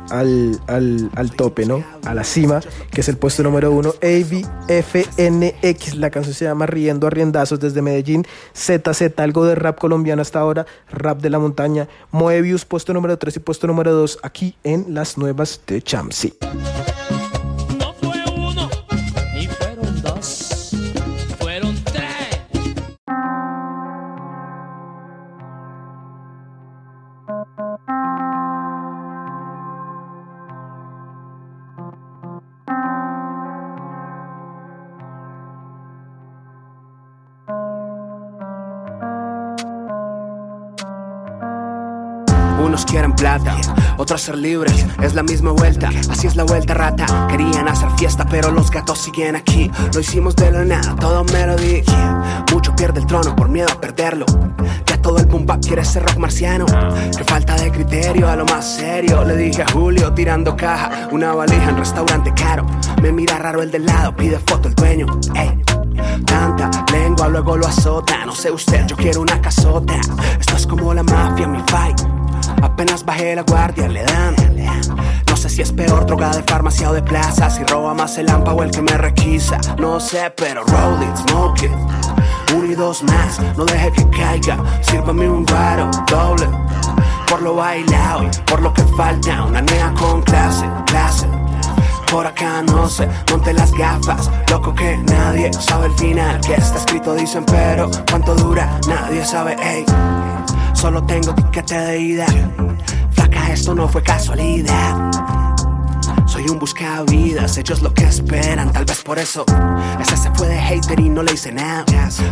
al, 0.10 0.60
al, 0.68 1.10
al 1.16 1.32
tope, 1.32 1.66
¿no? 1.66 1.84
A 2.06 2.14
la 2.14 2.24
cima, 2.24 2.62
que 2.92 3.02
es 3.02 3.10
el 3.10 3.18
puesto 3.18 3.44
número 3.44 3.72
uno. 3.72 3.94
AVFNX, 4.02 5.96
la 5.96 6.10
canción 6.10 6.34
se 6.34 6.46
llama 6.46 6.66
Riendo 6.66 7.08
a 7.08 7.10
Riendazos 7.10 7.60
desde 7.60 7.82
Medellín. 7.82 8.26
ZZ, 8.56 9.18
algo 9.18 9.46
de 9.46 9.56
rap 9.56 9.80
colombiano 9.80 10.22
hasta 10.22 10.40
ahora, 10.40 10.66
rap 10.90 11.22
de 11.22 11.30
la 11.30 11.40
montaña. 11.40 11.88
Moebius, 12.12 12.66
puesto 12.66 12.94
número 12.94 13.18
3 13.18 13.38
y 13.38 13.40
puesto 13.40 13.68
número 13.68 13.94
2, 13.94 14.20
aquí 14.24 14.56
en 14.64 14.94
las 14.94 15.18
nuevas 15.18 15.62
de 15.68 15.82
Chamsi. 15.82 16.34
Ser 44.16 44.38
libres, 44.38 44.86
es 45.02 45.14
la 45.14 45.24
misma 45.24 45.52
vuelta, 45.52 45.90
así 46.10 46.28
es 46.28 46.38
la 46.38 46.44
vuelta 46.44 46.74
rata. 46.74 47.28
Querían 47.30 47.68
hacer 47.68 47.90
fiesta, 47.98 48.26
pero 48.30 48.52
los 48.52 48.72
gatos 48.72 49.00
siguen 49.00 49.36
aquí. 49.36 49.70
Lo 49.94 50.00
hicimos 50.00 50.36
de 50.38 50.50
la 50.50 50.64
nada, 50.64 50.96
todo 50.96 51.26
melody. 51.26 51.84
Mucho 52.54 52.74
pierde 52.76 53.02
el 53.02 53.06
trono 53.06 53.36
por 53.36 53.50
miedo 53.50 53.68
a 53.72 53.82
perderlo. 53.82 54.26
Ya 54.86 55.02
todo 55.02 55.18
el 55.18 55.26
boom 55.26 55.46
bap 55.46 55.62
quiere 55.62 55.84
ser 55.84 56.04
rock 56.04 56.18
marciano. 56.18 56.66
Que 56.66 57.24
falta 57.26 57.56
de 57.56 57.70
criterio 57.70 58.30
a 58.30 58.36
lo 58.38 58.46
más 58.46 58.66
serio. 58.78 59.26
Le 59.26 59.36
dije 59.36 59.64
a 59.64 59.72
Julio 59.72 60.14
tirando 60.14 60.56
caja, 60.56 61.10
una 61.12 61.34
valija 61.34 61.70
en 61.70 61.78
restaurante 61.78 62.34
caro. 62.34 62.66
Me 63.02 63.12
mira 63.12 63.38
raro 63.38 63.62
el 63.62 63.72
del 63.72 63.86
lado, 63.86 64.16
pide 64.16 64.40
foto 64.40 64.70
el 64.70 64.76
dueño. 64.76 65.08
Ey. 65.36 65.62
Tanta 66.26 66.70
lengua, 66.92 67.28
luego 67.28 67.58
lo 67.58 67.68
azota. 67.68 68.26
No 68.26 68.34
sé 68.34 68.52
usted, 68.52 68.88
yo 68.88 68.96
quiero 68.96 69.22
una 69.22 69.42
casota. 69.42 69.96
Esto 70.40 70.56
es 70.56 70.66
como 70.66 70.94
la 70.94 71.04
mafia, 71.04 71.48
mi 71.48 71.62
fight. 71.68 72.17
Apenas 72.62 73.04
bajé 73.06 73.36
la 73.36 73.44
guardia, 73.44 73.88
le 73.88 74.04
dan. 74.04 74.36
No 75.28 75.36
sé 75.36 75.50
si 75.50 75.62
es 75.62 75.72
peor 75.72 76.06
droga 76.06 76.30
de 76.30 76.44
farmacia 76.44 76.90
o 76.90 76.94
de 76.94 77.02
plaza. 77.04 77.50
Si 77.50 77.64
roba 77.64 77.94
más 77.94 78.18
el 78.18 78.30
AMPA 78.30 78.54
o 78.54 78.64
el 78.64 78.72
que 78.72 78.82
me 78.82 78.98
requisa. 78.98 79.60
No 79.78 80.00
sé, 80.00 80.32
pero 80.36 80.64
roll 80.64 81.04
it, 81.04 81.16
smoke 81.30 81.64
it. 81.64 81.72
Uno 82.56 82.66
y 82.66 82.76
dos 82.76 83.04
más, 83.04 83.40
no 83.56 83.66
deje 83.66 83.92
que 83.92 84.10
caiga. 84.10 84.58
Sírvame 84.82 85.30
un 85.30 85.46
guaro, 85.46 85.90
doble. 86.08 86.48
Por 87.30 87.42
lo 87.42 87.56
bailado 87.56 88.24
y 88.24 88.30
por 88.50 88.62
lo 88.62 88.74
que 88.74 88.84
falta. 88.98 89.44
Una 89.44 89.62
nea 89.62 89.94
con 90.00 90.22
clase, 90.22 90.66
clase. 90.86 91.28
Por 92.10 92.26
acá 92.26 92.64
no 92.64 92.88
sé, 92.88 93.08
monte 93.30 93.54
las 93.54 93.72
gafas, 93.74 94.32
loco 94.50 94.74
que 94.74 94.98
nadie 94.98 95.52
sabe 95.52 95.88
el 95.88 95.94
final 95.94 96.40
que 96.40 96.54
está 96.54 96.78
escrito 96.78 97.14
dicen 97.14 97.44
pero 97.46 97.92
cuánto 98.10 98.34
dura 98.34 98.80
nadie 98.88 99.26
sabe, 99.26 99.58
ey. 99.62 99.86
Solo 100.78 101.04
tengo 101.04 101.34
tiquete 101.34 101.76
de 101.76 102.00
ida, 102.00 102.26
flaca 103.10 103.52
esto 103.52 103.74
no 103.74 103.88
fue 103.88 104.04
casualidad. 104.04 105.10
Soy 106.28 106.48
un 106.50 106.60
buscavidas, 106.60 107.58
ellos 107.58 107.82
lo 107.82 107.92
que 107.92 108.04
esperan, 108.04 108.72
tal 108.72 108.86
vez 108.86 109.02
por 109.02 109.18
eso. 109.18 109.44
Ese 110.00 110.16
se 110.16 110.30
fue 110.36 110.48
de 110.48 110.60
hater 110.60 111.00
y 111.00 111.10
no 111.10 111.24
le 111.24 111.34
hice 111.34 111.52
nada. 111.52 111.84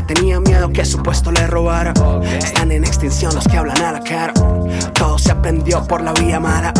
Tenía 0.06 0.40
miedo 0.40 0.70
que 0.70 0.86
su 0.86 1.02
puesto 1.02 1.32
le 1.32 1.48
robara. 1.48 1.92
Están 2.38 2.72
en 2.72 2.84
extinción 2.84 3.34
los 3.34 3.48
que 3.48 3.58
hablan 3.58 3.82
a 3.82 3.94
la 3.94 4.04
cara. 4.04 4.34
Todo 4.94 5.18
se 5.18 5.32
aprendió 5.32 5.84
por 5.88 6.02
la 6.02 6.14
vía 6.14 6.40
mala. 6.40 6.72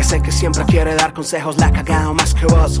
Ese 0.00 0.22
que 0.22 0.32
siempre 0.32 0.64
quiere 0.64 0.94
dar 0.94 1.12
consejos 1.12 1.58
la 1.58 1.66
ha 1.66 1.72
cagado 1.72 2.14
más 2.14 2.32
que 2.32 2.46
vos. 2.46 2.80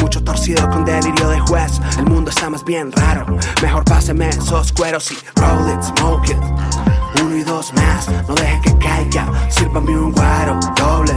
Mucho 0.00 0.24
torcido 0.24 0.68
con 0.68 0.84
delirio 0.84 1.28
de 1.28 1.38
juez. 1.38 1.80
El 1.96 2.06
mundo 2.06 2.30
está 2.30 2.50
más 2.50 2.64
bien 2.64 2.90
raro. 2.90 3.24
Mejor 3.62 3.84
páseme 3.84 4.30
esos 4.30 4.72
cueros 4.72 5.12
y 5.12 5.16
roll 5.36 5.70
it, 5.70 5.82
smoke 5.82 6.28
it. 6.28 6.85
Uno 7.22 7.36
y 7.36 7.42
dos 7.42 7.72
más, 7.74 8.08
no 8.28 8.34
deje 8.34 8.60
que 8.62 8.78
caiga. 8.78 9.26
Sírvame 9.48 9.98
un 9.98 10.12
guaro 10.12 10.58
doble. 10.76 11.14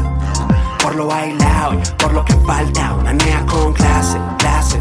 Por 0.82 0.96
lo 0.96 1.08
bailado 1.08 1.74
y 1.74 2.02
por 2.02 2.14
lo 2.14 2.24
que 2.26 2.34
falta. 2.46 2.94
Una 2.94 3.14
nea 3.14 3.46
con 3.46 3.74
clase, 3.74 4.18
clase. 4.38 4.80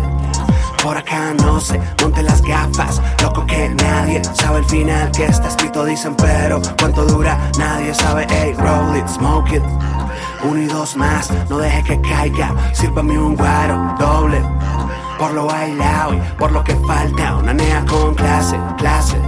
Por 0.82 0.96
acá 0.96 1.34
no 1.34 1.60
sé, 1.60 1.80
monte 2.00 2.22
las 2.22 2.40
gafas, 2.40 3.02
loco 3.20 3.44
que 3.46 3.68
nadie 3.68 4.22
sabe 4.34 4.60
el 4.60 4.64
final 4.64 5.10
que 5.10 5.26
está 5.26 5.48
escrito, 5.48 5.84
dicen, 5.84 6.14
pero 6.14 6.62
cuánto 6.78 7.04
dura, 7.04 7.36
nadie 7.58 7.92
sabe, 7.92 8.26
hey, 8.30 8.54
roll 8.56 8.96
it, 8.96 9.06
smoke 9.08 9.52
it. 9.52 9.62
Uno 10.44 10.62
y 10.62 10.66
dos 10.66 10.96
más, 10.96 11.30
no 11.50 11.58
deje 11.58 11.82
que 11.82 12.00
caiga, 12.00 12.54
sírvame 12.72 13.18
un 13.18 13.34
guaro 13.34 13.96
doble. 13.98 14.40
Por 15.18 15.32
lo 15.32 15.46
bailado 15.46 16.14
y 16.14 16.20
por 16.38 16.52
lo 16.52 16.62
que 16.62 16.76
falta, 16.76 17.36
una 17.36 17.52
nea 17.52 17.84
con 17.84 18.14
clase, 18.14 18.56
clase. 18.78 19.20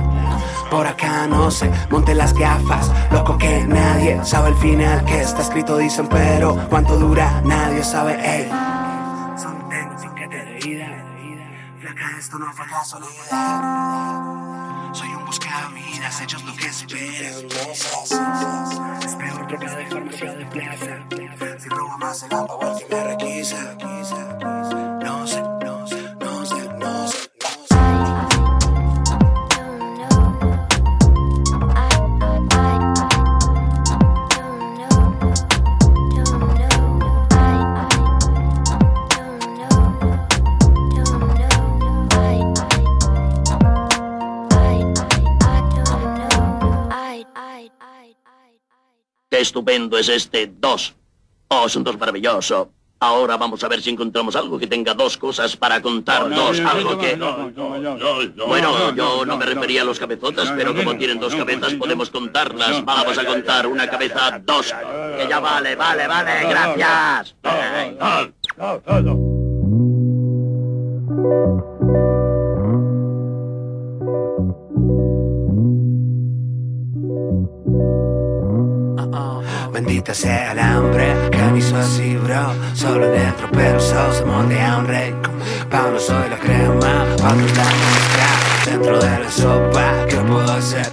Por 0.71 0.87
acá 0.87 1.27
no 1.27 1.51
sé, 1.51 1.69
monte 1.91 2.15
las 2.15 2.33
gafas, 2.33 2.93
loco 3.11 3.37
que 3.37 3.65
nadie 3.67 4.25
sabe 4.25 4.51
el 4.51 4.55
final 4.55 5.05
que 5.05 5.21
está 5.21 5.43
escrito, 5.43 5.77
dicen, 5.77 6.07
pero 6.09 6.57
cuánto 6.69 6.97
dura, 6.97 7.43
nadie 7.45 7.83
sabe, 7.83 8.17
hey. 8.23 8.49
Son 9.37 9.69
tengo 9.69 9.99
sin 9.99 10.15
que 10.15 10.29
te 10.29 10.37
de 10.37 10.59
ida. 10.69 11.05
Flaca, 11.81 12.17
esto 12.17 12.39
no 12.39 12.53
fue 12.53 12.67
casualidad. 12.67 13.11
Soy 14.93 15.09
un 15.09 15.27
buscavidas, 15.27 16.21
ellos 16.21 16.45
lo 16.45 16.55
que 16.55 16.67
esperan. 16.67 17.47
Es 19.05 19.15
peor 19.17 19.47
que 19.49 19.57
cada 19.57 19.87
farmacia 19.87 20.33
de 20.35 20.47
plaza. 20.47 21.01
Si 21.59 21.69
robo 21.69 21.99
más 21.99 22.25
pa' 22.31 22.45
vuelta 22.45 22.81
y 22.81 22.95
me 22.95 23.05
requisa. 23.05 23.77
Qué 49.31 49.41
estupendo 49.41 49.97
es 49.97 50.09
este 50.09 50.53
dos. 50.59 50.97
Oh, 51.47 51.67
es 51.67 51.77
un 51.77 51.85
dos 51.85 51.97
maravilloso. 51.97 52.73
Ahora 52.99 53.37
vamos 53.37 53.63
a 53.63 53.69
ver 53.69 53.81
si 53.81 53.91
encontramos 53.91 54.35
algo 54.35 54.59
que 54.59 54.67
tenga 54.67 54.93
dos 54.93 55.17
cosas 55.17 55.57
para 55.57 55.81
contar. 55.81 56.29
dos, 56.29 56.59
algo 56.59 56.99
que... 56.99 57.15
Bueno, 57.15 58.93
yo 58.95 59.25
no 59.25 59.37
me 59.37 59.47
refería 59.47 59.83
a 59.83 59.85
los 59.85 60.01
cabezotas, 60.01 60.53
pero 60.57 60.75
como 60.75 60.97
tienen 60.97 61.21
dos 61.21 61.35
cabezas 61.37 61.75
podemos 61.75 62.11
contarlas. 62.11 62.85
Vamos 62.85 63.17
a 63.17 63.25
contar 63.25 63.69
una 63.69 63.89
cabeza 63.89 64.41
dos. 64.45 64.75
Que 65.17 65.29
ya 65.29 65.39
vale, 65.39 65.77
vale, 65.77 66.09
vale, 66.09 66.33
gracias. 66.49 67.37
Bendita 79.81 80.13
sea 80.13 80.53
el 80.53 80.59
hambre 80.59 81.15
que 81.33 81.39
me 81.39 81.59
hizo 81.59 81.75
así, 81.75 82.15
bro. 82.19 82.53
Solo 82.75 83.07
dentro, 83.07 83.49
pero 83.51 83.81
solo 83.81 84.13
se 84.13 84.25
moldea 84.27 84.77
un 84.77 84.87
rey. 84.87 85.15
Pa' 85.71 85.87
uno 85.89 85.99
soy 85.99 86.29
la 86.29 86.37
crema, 86.37 87.07
pa' 87.17 87.33
otros 87.33 87.57
la. 87.57 88.71
Dentro 88.71 88.99
de 89.01 89.19
la 89.21 89.31
sopa, 89.31 90.07
¿qué 90.07 90.17
puedo 90.17 90.53
hacer? 90.53 90.93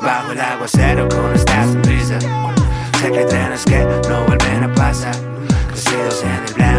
Bajo 0.00 0.32
el 0.32 0.40
aguacero 0.40 1.06
con 1.06 1.34
esta 1.34 1.64
sonrisa. 1.64 2.18
Sé 2.98 3.12
que 3.12 3.18
hay 3.18 3.26
trenes 3.26 3.62
que 3.66 3.84
no 4.08 4.24
vuelven 4.26 4.64
a 4.64 4.74
pasar. 4.74 5.14
Crecidos 5.68 6.22
en 6.22 6.44
el 6.48 6.54
blam 6.54 6.73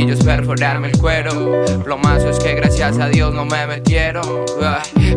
cuchillos 0.00 0.24
perforarme 0.24 0.88
el 0.88 0.98
cuero. 0.98 1.64
Plomazos 1.84 2.38
que 2.38 2.54
gracias 2.54 2.98
a 2.98 3.08
Dios 3.08 3.34
no 3.34 3.44
me 3.44 3.66
metieron. 3.66 4.24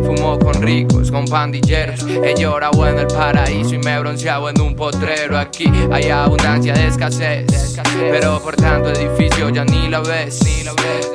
Fumo 0.04 0.38
con 0.38 0.60
ricos, 0.60 1.10
con 1.10 1.26
pandilleros. 1.26 2.02
He 2.02 2.34
llorado 2.34 2.86
en 2.86 2.98
el 2.98 3.06
paraíso 3.06 3.74
y 3.74 3.78
me 3.78 3.94
he 3.94 3.98
bronceado 3.98 4.50
en 4.50 4.60
un 4.60 4.74
potrero. 4.74 5.38
Aquí 5.38 5.70
hay 5.90 6.10
abundancia 6.10 6.74
de 6.74 6.88
escasez. 6.88 7.80
Pero 7.96 8.40
por 8.42 8.56
tanto 8.56 8.90
edificio 8.90 9.48
ya 9.50 9.64
ni 9.64 9.88
la 9.88 10.00
ves. 10.00 10.40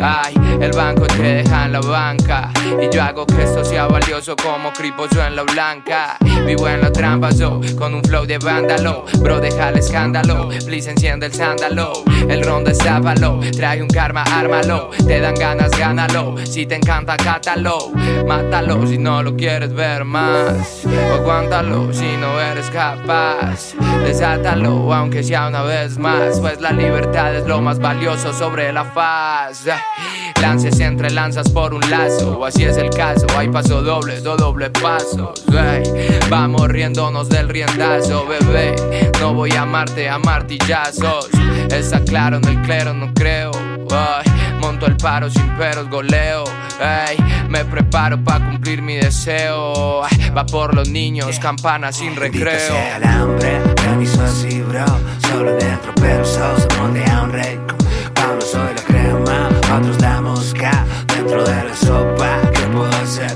Ay, 0.02 0.34
el 0.62 0.72
banco 0.72 1.06
te 1.08 1.22
deja 1.22 1.66
en 1.66 1.74
la 1.74 1.82
banca. 1.82 2.52
Y 2.82 2.94
yo 2.94 3.04
hago 3.04 3.26
que 3.26 3.44
esto 3.44 3.64
sea 3.66 3.88
valioso 3.88 4.36
como 4.36 4.72
criposo 4.72 5.24
en 5.26 5.36
la 5.36 5.44
blanca. 5.44 6.18
Vivo 6.46 6.68
en 6.68 6.82
la 6.82 6.92
trampa, 6.92 7.32
so, 7.32 7.60
con 7.78 7.94
un 7.94 8.04
flow 8.04 8.26
de 8.26 8.38
vándalo. 8.38 9.06
Bro, 9.20 9.42
deja 9.42 9.70
el 9.70 9.80
escándalo. 9.80 10.50
Please 10.66 10.90
enciende 10.90 11.26
el 11.26 11.34
sándalo. 11.34 11.92
El 12.30 12.44
ron 12.44 12.64
destápalo. 12.64 13.42
Trae 13.60 13.82
un 13.82 13.90
karma, 13.90 14.24
ármalo. 14.24 14.90
Te 15.06 15.20
dan 15.20 15.36
ganas, 15.36 15.72
gánalo. 15.78 16.38
Si 16.46 16.66
te 16.66 16.76
encanta, 16.76 17.18
cátalo. 17.18 17.92
Mátalo 18.26 18.88
si 18.88 18.98
no 18.98 19.22
lo 19.22 19.36
quieres 19.36 19.74
ver 19.74 20.06
más. 20.06 20.86
Aguántalo 21.14 21.92
si 21.92 22.16
no 22.16 22.40
eres 22.40 22.70
capaz. 22.70 23.74
Desátalo, 24.06 24.94
aunque 24.94 25.24
sea 25.24 25.50
una 25.50 25.64
vez 25.64 25.98
más. 25.98 26.40
Pues 26.40 26.62
la 26.62 26.72
libertad 26.72 27.36
es 27.36 27.46
lo 27.48 27.60
más 27.60 27.80
valioso 27.80 28.32
sobre 28.32 28.72
la 28.72 28.86
faz. 28.86 29.66
Lances 30.42 30.80
entre 30.80 31.12
lanzas 31.12 31.50
por 31.50 31.74
un 31.74 31.82
lazo. 31.90 32.46
Así 32.46 32.64
es 32.64 32.78
el 32.78 32.90
caso. 32.92 33.28
Hay 33.38 33.50
paso 33.50 33.82
dobles 33.82 34.26
o 34.26 34.38
doble 34.38 34.70
pasos. 34.70 35.44
Ey, 35.52 36.18
Vamos 36.30 36.70
riéndonos 36.70 37.28
del 37.28 37.50
riendazo, 37.50 38.26
bebé. 38.26 39.12
No 39.20 39.34
voy 39.34 39.52
a 39.52 39.64
amarte 39.64 40.08
a 40.08 40.18
martillazos. 40.18 41.28
Está 41.70 42.02
claro 42.04 42.38
en 42.38 42.46
el 42.46 42.62
clero, 42.62 42.94
no 42.94 43.14
creo. 43.14 43.49
Ay, 43.92 44.58
monto 44.60 44.86
el 44.86 44.98
paro 44.98 45.30
sin 45.30 45.48
peros, 45.58 45.90
goleo. 45.90 46.44
Me 47.50 47.66
preparo 47.66 48.24
para 48.24 48.46
cumplir 48.46 48.82
mi 48.82 48.96
deseo. 48.96 50.04
Ay, 50.04 50.30
Va 50.30 50.46
por 50.46 50.76
los 50.76 50.90
niños, 50.90 51.40
campanas 51.40 51.98
sin 51.98 52.16
recreo. 52.16 52.60
sea 52.60 52.98
el 52.98 53.04
hambre 53.04 53.60
hizo 54.02 54.24
así, 54.24 54.62
bro. 54.62 54.86
Solo 55.30 55.52
dentro, 55.56 55.94
pero 55.96 56.26
solo 56.26 56.58
se 56.60 56.78
moldea 56.78 57.22
un 57.24 57.32
rey. 57.32 57.60
Pa' 58.14 58.32
uno 58.32 58.42
soy 58.42 58.74
la 58.76 58.84
crema, 58.84 59.50
otros 59.78 60.02
la 60.02 60.22
mosca. 60.22 60.86
Dentro 61.08 61.44
de 61.44 61.64
la 61.64 61.76
sopa, 61.76 62.40
¿qué 62.54 62.62
puedo 62.72 62.90
hacer? 63.04 63.36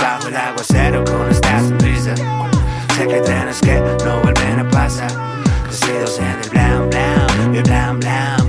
Bajo 0.00 0.28
el 0.28 0.36
aguacero 0.36 1.04
con 1.04 1.30
esta 1.30 1.60
sonrisa. 1.60 2.14
Sé 2.96 3.06
que 3.06 3.14
hay 3.14 3.22
trenes 3.22 3.60
que 3.60 3.80
no 4.04 4.20
vuelven 4.22 4.60
a 4.60 4.70
pasar. 4.70 5.10
Crecidos 5.64 6.18
en 6.18 6.26
el 6.26 6.50
blam 6.50 6.90
blam, 6.90 7.54
y 7.54 7.58
el 7.58 7.62
blam 7.62 8.00
blam. 8.00 8.43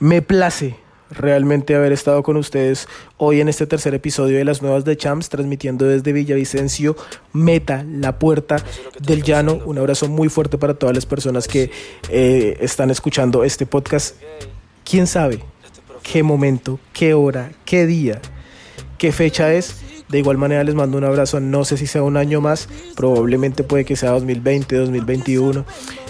Me 0.00 0.20
place 0.20 0.83
realmente 1.10 1.74
haber 1.74 1.92
estado 1.92 2.22
con 2.22 2.36
ustedes 2.36 2.88
hoy 3.16 3.40
en 3.40 3.48
este 3.48 3.66
tercer 3.66 3.94
episodio 3.94 4.38
de 4.38 4.44
las 4.44 4.62
nuevas 4.62 4.84
de 4.84 4.96
Champs, 4.96 5.28
transmitiendo 5.28 5.86
desde 5.86 6.12
Villavicencio, 6.12 6.96
Meta, 7.32 7.84
la 7.88 8.18
puerta 8.18 8.56
del 9.00 9.22
llano. 9.22 9.60
Un 9.64 9.78
abrazo 9.78 10.08
muy 10.08 10.28
fuerte 10.28 10.58
para 10.58 10.74
todas 10.74 10.94
las 10.94 11.06
personas 11.06 11.48
que 11.48 11.70
eh, 12.08 12.56
están 12.60 12.90
escuchando 12.90 13.44
este 13.44 13.66
podcast. 13.66 14.16
¿Quién 14.84 15.06
sabe 15.06 15.40
qué 16.02 16.22
momento, 16.22 16.78
qué 16.92 17.14
hora, 17.14 17.50
qué 17.64 17.86
día, 17.86 18.20
qué 18.98 19.10
fecha 19.10 19.52
es? 19.52 19.76
De 20.08 20.18
igual 20.18 20.36
manera 20.36 20.62
les 20.62 20.74
mando 20.74 20.98
un 20.98 21.04
abrazo, 21.04 21.40
no 21.40 21.64
sé 21.64 21.78
si 21.78 21.86
sea 21.86 22.02
un 22.02 22.18
año 22.18 22.40
más, 22.40 22.68
probablemente 22.94 23.64
puede 23.64 23.84
que 23.86 23.96
sea 23.96 24.10
2020, 24.10 24.76
2021. 24.76 25.64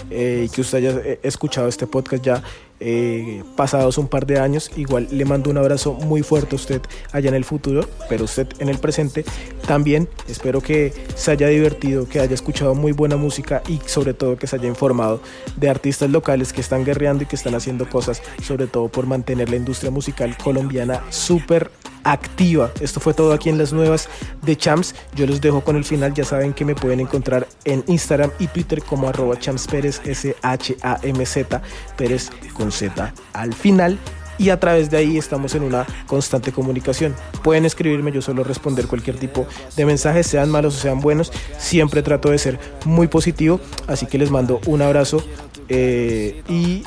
eh, 0.09 0.43
y 0.45 0.49
que 0.49 0.61
usted 0.61 0.77
haya 0.79 0.91
eh, 1.03 1.19
escuchado 1.23 1.67
este 1.67 1.87
podcast 1.87 2.23
ya 2.23 2.43
eh, 2.79 3.43
pasados 3.55 3.97
un 3.97 4.07
par 4.07 4.25
de 4.25 4.39
años. 4.39 4.71
Igual 4.75 5.07
le 5.11 5.25
mando 5.25 5.49
un 5.49 5.57
abrazo 5.57 5.93
muy 5.93 6.23
fuerte 6.23 6.55
a 6.55 6.57
usted 6.57 6.81
allá 7.11 7.29
en 7.29 7.35
el 7.35 7.45
futuro, 7.45 7.87
pero 8.09 8.25
usted 8.25 8.47
en 8.59 8.69
el 8.69 8.77
presente 8.77 9.25
también. 9.67 10.07
Espero 10.27 10.61
que 10.61 10.93
se 11.15 11.31
haya 11.31 11.47
divertido, 11.47 12.07
que 12.07 12.19
haya 12.19 12.33
escuchado 12.33 12.75
muy 12.75 12.91
buena 12.91 13.17
música 13.17 13.61
y 13.67 13.79
sobre 13.85 14.13
todo 14.13 14.37
que 14.37 14.47
se 14.47 14.55
haya 14.57 14.67
informado 14.67 15.21
de 15.57 15.69
artistas 15.69 16.09
locales 16.09 16.53
que 16.53 16.61
están 16.61 16.83
guerreando 16.85 17.23
y 17.23 17.27
que 17.27 17.35
están 17.35 17.55
haciendo 17.55 17.89
cosas, 17.89 18.21
sobre 18.43 18.67
todo 18.67 18.89
por 18.89 19.05
mantener 19.05 19.49
la 19.49 19.55
industria 19.55 19.91
musical 19.91 20.37
colombiana 20.37 21.01
súper 21.09 21.71
activa. 22.05 22.71
Esto 22.79 22.99
fue 22.99 23.13
todo 23.13 23.33
aquí 23.33 23.49
en 23.49 23.57
las 23.57 23.73
nuevas 23.73 24.07
de 24.43 24.55
Champs. 24.55 24.95
Yo 25.15 25.25
los 25.25 25.41
dejo 25.41 25.61
con 25.61 25.75
el 25.75 25.83
final. 25.83 26.13
Ya 26.13 26.23
saben 26.23 26.53
que 26.53 26.63
me 26.63 26.75
pueden 26.75 27.01
encontrar 27.01 27.47
en 27.65 27.83
Instagram 27.87 28.31
y 28.39 28.47
Twitter 28.47 28.81
como 28.83 29.09
arroba 29.09 29.37
Champs 29.37 29.67
Pérez, 29.67 30.01
S-H-A-M-Z, 30.05 31.61
Pérez 31.97 32.29
con 32.53 32.64
Z 32.71 33.13
al 33.33 33.53
final. 33.53 33.99
Y 34.37 34.49
a 34.49 34.59
través 34.59 34.89
de 34.89 34.97
ahí 34.97 35.17
estamos 35.17 35.55
en 35.55 35.63
una 35.63 35.85
constante 36.07 36.51
comunicación. 36.51 37.15
Pueden 37.41 37.65
escribirme, 37.65 38.11
yo 38.11 38.21
suelo 38.21 38.43
responder 38.43 38.85
cualquier 38.85 39.17
tipo 39.17 39.47
de 39.77 39.85
mensajes, 39.85 40.27
sean 40.27 40.49
malos 40.49 40.75
o 40.75 40.79
sean 40.79 40.99
buenos. 40.99 41.31
Siempre 41.57 42.03
trato 42.03 42.31
de 42.31 42.37
ser 42.37 42.59
muy 42.83 43.07
positivo. 43.07 43.61
Así 43.87 44.07
que 44.07 44.17
les 44.17 44.31
mando 44.31 44.59
un 44.65 44.81
abrazo 44.81 45.23
eh, 45.69 46.43
y 46.49 46.83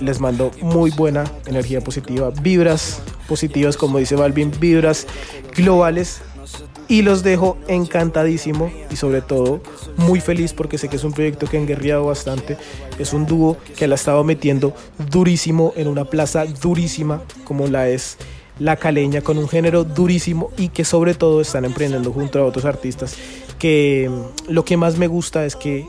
les 0.00 0.20
mando 0.20 0.50
muy 0.62 0.90
buena 0.90 1.24
energía 1.46 1.80
positiva, 1.80 2.30
vibras 2.30 3.00
positivas, 3.28 3.76
como 3.76 3.98
dice 3.98 4.16
Balvin, 4.16 4.52
vibras 4.58 5.06
globales. 5.54 6.22
Y 6.88 7.02
los 7.02 7.22
dejo 7.22 7.58
encantadísimo 7.66 8.70
y 8.90 8.96
sobre 8.96 9.20
todo 9.20 9.60
muy 9.96 10.20
feliz 10.20 10.52
porque 10.52 10.78
sé 10.78 10.88
que 10.88 10.96
es 10.96 11.04
un 11.04 11.12
proyecto 11.12 11.46
que 11.46 11.58
han 11.58 11.66
guerreado 11.66 12.06
bastante. 12.06 12.56
Es 12.98 13.12
un 13.12 13.26
dúo 13.26 13.56
que 13.76 13.88
la 13.88 13.94
ha 13.94 13.96
estado 13.96 14.22
metiendo 14.22 14.74
durísimo 15.10 15.72
en 15.76 15.88
una 15.88 16.04
plaza 16.04 16.44
durísima 16.44 17.22
como 17.44 17.66
la 17.66 17.88
es 17.88 18.18
La 18.58 18.76
Caleña, 18.76 19.20
con 19.20 19.36
un 19.36 19.48
género 19.48 19.84
durísimo 19.84 20.50
y 20.56 20.68
que 20.68 20.84
sobre 20.84 21.14
todo 21.14 21.40
están 21.40 21.64
emprendiendo 21.64 22.12
junto 22.12 22.38
a 22.38 22.44
otros 22.44 22.64
artistas. 22.64 23.16
Que 23.58 24.08
mm, 24.08 24.52
lo 24.52 24.64
que 24.64 24.76
más 24.76 24.96
me 24.96 25.08
gusta 25.08 25.44
es 25.44 25.56
que 25.56 25.86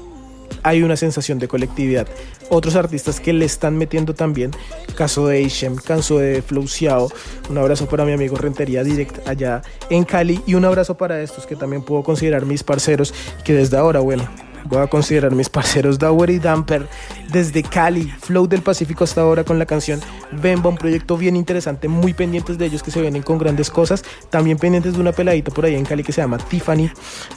hay 0.63 0.83
una 0.83 0.95
sensación 0.95 1.39
de 1.39 1.47
colectividad. 1.47 2.07
Otros 2.49 2.75
artistas 2.75 3.19
que 3.19 3.33
le 3.33 3.45
están 3.45 3.77
metiendo 3.77 4.13
también, 4.13 4.51
caso 4.95 5.27
de 5.27 5.41
Ishem, 5.41 5.75
caso 5.75 6.19
de 6.19 6.41
Flowciao, 6.41 7.11
un 7.49 7.57
abrazo 7.57 7.87
para 7.87 8.05
mi 8.05 8.13
amigo 8.13 8.37
Rentería 8.37 8.83
Direct 8.83 9.27
allá 9.27 9.61
en 9.89 10.03
Cali 10.03 10.41
y 10.45 10.55
un 10.55 10.65
abrazo 10.65 10.97
para 10.97 11.21
estos 11.21 11.45
que 11.45 11.55
también 11.55 11.83
puedo 11.83 12.03
considerar 12.03 12.45
mis 12.45 12.63
parceros 12.63 13.13
que 13.43 13.53
desde 13.53 13.77
ahora, 13.77 13.99
bueno, 13.99 14.27
voy 14.65 14.79
a 14.79 14.87
considerar 14.87 15.33
mis 15.33 15.49
parceros 15.49 15.99
Dower 15.99 16.29
y 16.29 16.39
Damper 16.39 16.87
desde 17.31 17.63
Cali, 17.63 18.11
Flow 18.19 18.47
del 18.47 18.61
Pacífico 18.61 19.03
hasta 19.03 19.21
ahora 19.21 19.43
con 19.43 19.59
la 19.59 19.65
canción 19.65 19.99
Bemba, 20.31 20.69
un 20.69 20.77
proyecto 20.77 21.17
bien 21.17 21.35
interesante, 21.35 21.87
muy 21.87 22.13
pendientes 22.13 22.57
de 22.57 22.65
ellos 22.65 22.83
que 22.83 22.91
se 22.91 23.01
vienen 23.01 23.21
con 23.21 23.37
grandes 23.37 23.69
cosas, 23.69 24.03
también 24.29 24.57
pendientes 24.57 24.93
de 24.93 24.99
una 24.99 25.11
peladita 25.11 25.51
por 25.51 25.65
ahí 25.65 25.75
en 25.75 25.85
Cali 25.85 26.03
que 26.03 26.11
se 26.11 26.21
llama 26.21 26.37
Tiffany, 26.37 26.89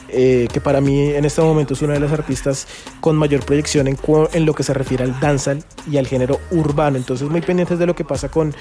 eh, 0.09 0.47
que 0.51 0.61
para 0.61 0.81
mí 0.81 1.09
en 1.09 1.25
este 1.25 1.41
momento 1.41 1.73
es 1.73 1.81
una 1.81 1.93
de 1.93 1.99
las 1.99 2.11
artistas 2.11 2.67
con 2.99 3.15
mayor 3.15 3.43
proyección 3.45 3.87
en, 3.87 4.45
lo 4.45 4.53
que 4.53 4.63
se 4.63 4.73
refiere 4.73 5.03
al 5.03 5.19
danzal 5.19 5.63
y 5.89 5.97
al 5.97 6.07
género 6.07 6.39
urbano, 6.51 6.97
entonces 6.97 7.29
muy 7.29 7.41
pendientes 7.41 7.79
de 7.79 7.85
lo 7.85 7.95
que 7.95 8.03
pasa 8.03 8.29
con, 8.29 8.53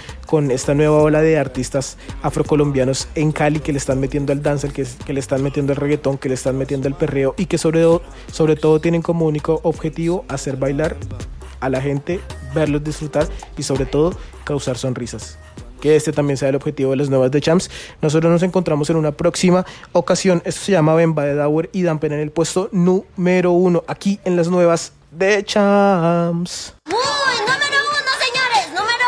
esta 0.50 0.74
nueva 0.74 0.98
ola 0.98 1.20
de 1.20 1.38
artistas 1.38 1.96
afrocolombianos 2.22 3.08
en 3.14 3.32
Cali 3.32 3.60
que 3.60 3.72
le 3.72 3.78
están 3.78 4.00
metiendo 4.00 4.32
al 4.32 4.42
danzal, 4.42 4.72
que, 4.72 4.86
le 5.12 5.20
están 5.20 5.42
metiendo 5.42 5.72
al 5.72 5.76
reggaetón, 5.76 6.18
que 6.18 6.28
le 6.28 6.34
están 6.34 6.56
metiendo 6.56 6.88
al 6.88 6.96
perreo 6.96 7.34
y 7.36 7.46
que 7.46 7.58
sobre 7.58 8.56
todo 8.56 8.80
tienen 8.80 9.02
como 9.02 9.26
único 9.26 9.60
objetivo 9.64 10.24
hacer 10.28 10.56
bailar 10.56 10.96
a 11.60 11.68
la 11.68 11.80
gente, 11.80 12.20
verlos 12.54 12.82
disfrutar 12.82 13.28
y 13.56 13.62
sobre 13.62 13.86
todo 13.86 14.14
causar 14.44 14.76
sonrisas. 14.76 15.38
Que 15.80 15.96
este 15.96 16.12
también 16.12 16.36
sea 16.36 16.50
el 16.50 16.56
objetivo 16.56 16.90
de 16.90 16.98
las 16.98 17.08
nuevas 17.08 17.30
de 17.30 17.40
Champs. 17.40 17.70
Nosotros 18.02 18.30
nos 18.30 18.42
encontramos 18.42 18.90
en 18.90 18.96
una 18.96 19.12
próxima 19.12 19.64
ocasión. 19.92 20.42
Esto 20.44 20.60
se 20.60 20.72
llama 20.72 20.94
Bemba 20.94 21.24
de 21.24 21.34
Dower 21.34 21.70
y 21.72 21.82
Dampen 21.82 22.12
en 22.12 22.20
el 22.20 22.30
puesto 22.30 22.68
número 22.70 23.52
uno 23.52 23.82
aquí 23.86 24.20
en 24.24 24.36
las 24.36 24.48
nuevas 24.48 24.92
de 25.10 25.42
Champs. 25.42 26.74
¡Uy! 26.86 26.94
¡Número 27.40 27.78
uno, 27.88 28.12
señores! 28.20 28.68
¡Número. 28.74 29.06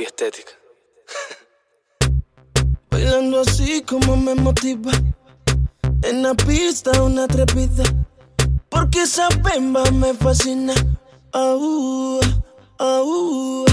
Este 0.00 0.26
estética. 0.26 0.57
Bailando 2.98 3.42
así 3.42 3.80
como 3.82 4.16
me 4.16 4.34
motiva. 4.34 4.90
En 6.02 6.24
la 6.24 6.34
pista 6.34 7.00
una 7.00 7.28
trepida. 7.28 7.84
Porque 8.68 9.02
esa 9.02 9.28
bemba 9.40 9.88
me 9.92 10.12
fascina. 10.14 10.74
Au, 11.32 12.18
au. 12.78 13.64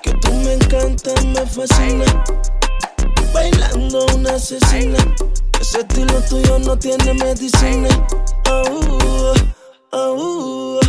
Que 0.00 0.12
tú 0.12 0.32
me 0.32 0.52
encantas, 0.52 1.24
me 1.24 1.44
fascina. 1.44 2.04
Bailando 3.34 4.06
una 4.14 4.34
asesina. 4.34 4.98
Ese 5.60 5.80
estilo 5.80 6.20
tuyo 6.28 6.60
no 6.60 6.78
tiene 6.78 7.14
medicina. 7.14 7.88
Au, 8.48 9.34
au. 9.90 10.80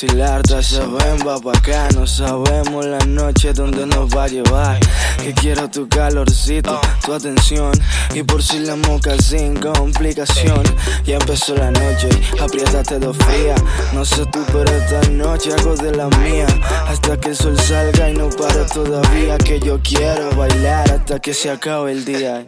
Vacilar, 0.00 0.42
trae 0.42 0.60
esa 0.60 0.86
bemba 0.86 1.38
pa' 1.40 1.52
acá 1.52 1.88
No 1.94 2.06
sabemos 2.06 2.86
la 2.86 2.98
noche 3.06 3.52
donde 3.52 3.86
nos 3.86 4.08
va 4.08 4.24
a 4.24 4.28
llevar. 4.28 4.80
Que 5.22 5.34
quiero 5.34 5.68
tu 5.68 5.88
calorcito, 5.88 6.80
tu 7.04 7.12
atención. 7.12 7.72
Y 8.14 8.22
por 8.22 8.42
si 8.42 8.60
la 8.60 8.76
moca 8.76 9.16
sin 9.18 9.56
complicación. 9.56 10.62
Ya 11.04 11.16
empezó 11.16 11.54
la 11.54 11.70
noche, 11.70 12.08
apriétate 12.40 12.98
dos 12.98 13.16
fría 13.16 13.54
No 13.92 14.04
sé 14.04 14.24
tú, 14.26 14.40
pero 14.52 14.70
esta 14.70 15.00
noche 15.10 15.52
hago 15.52 15.74
de 15.76 15.94
la 15.94 16.08
mía. 16.18 16.46
Hasta 16.88 17.18
que 17.18 17.30
el 17.30 17.36
sol 17.36 17.58
salga 17.58 18.10
y 18.10 18.14
no 18.14 18.30
paro 18.30 18.64
todavía. 18.66 19.36
Que 19.38 19.60
yo 19.60 19.80
quiero 19.82 20.34
bailar 20.36 20.90
hasta 20.92 21.18
que 21.18 21.34
se 21.34 21.50
acabe 21.50 21.92
el 21.92 22.04
día. 22.04 22.46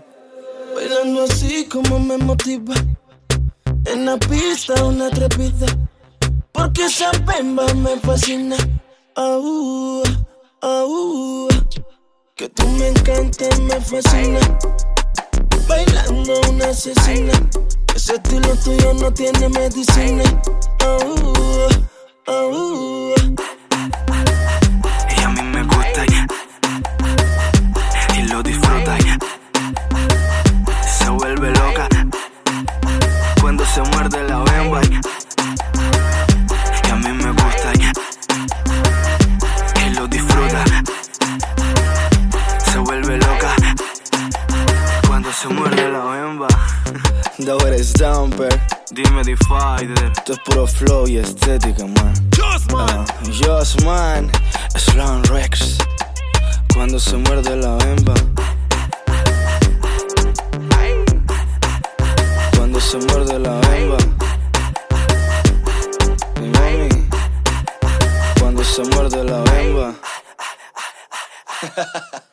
Bailando 0.75 1.25
así 1.25 1.67
como 1.71 1.99
me 1.99 2.17
motiva. 2.17 2.75
En 3.85 4.07
la 4.07 4.17
pista 4.17 4.85
una 4.85 5.11
trepida. 5.11 5.67
Porque 6.53 6.85
esa 6.85 7.11
bemba 7.27 7.67
me 7.75 7.97
fascina. 8.01 8.57
Au, 9.17 10.03
au. 10.61 11.49
Que 12.37 12.49
tú 12.49 12.67
me 12.69 12.89
encantas, 12.89 13.61
me 13.61 13.81
fascina. 13.81 14.41
Bailando 15.69 16.41
una 16.51 16.67
asesina. 16.67 17.33
Ese 17.95 18.15
estilo 18.15 18.57
tuyo 18.65 18.95
no 18.95 19.13
tiene 19.13 19.49
medicina. 19.49 20.25
Au, 20.85 21.01
au. 22.27 23.15
y 25.17 25.23
a 25.23 25.29
mí 25.29 25.43
me 25.43 25.63
gusta 25.65 26.05
y, 28.17 28.23
lo 28.23 28.43
disfruta 28.43 28.97
se 30.87 31.09
vuelve 31.11 31.51
loca 31.51 31.89
cuando 33.41 33.65
se 33.67 33.83
muerde 33.83 34.23
la 34.29 34.39
bemba 34.39 34.81
se 45.43 45.49
muerde 45.49 45.89
la 45.89 46.05
bemba 46.05 46.47
Dower 47.39 47.73
es 47.81 47.93
Dumper. 47.95 48.61
Dime 48.93 49.25
Divider 49.25 50.13
Esto 50.13 50.35
es 50.35 50.39
puro 50.41 50.67
flow 50.69 51.09
y 51.09 51.17
estética, 51.17 51.85
man. 51.85 52.13
Ah, 52.75 53.05
Just 53.25 53.83
man. 53.83 54.31
Slam 54.77 55.25
Rex. 55.25 55.79
Cuando 56.73 57.01
se 57.01 57.17
muerde 57.17 57.57
la 57.57 57.75
bemba 57.77 58.15
Cuando 62.57 62.81
se 62.81 62.99
muerde 62.99 63.39
la 63.41 63.59
bemba 63.61 63.97
Mi 66.41 66.49
mami 66.51 67.09
Cuando 68.39 68.63
se 68.63 68.83
muerde 68.85 69.25
la 69.25 69.41
bemba 69.43 69.95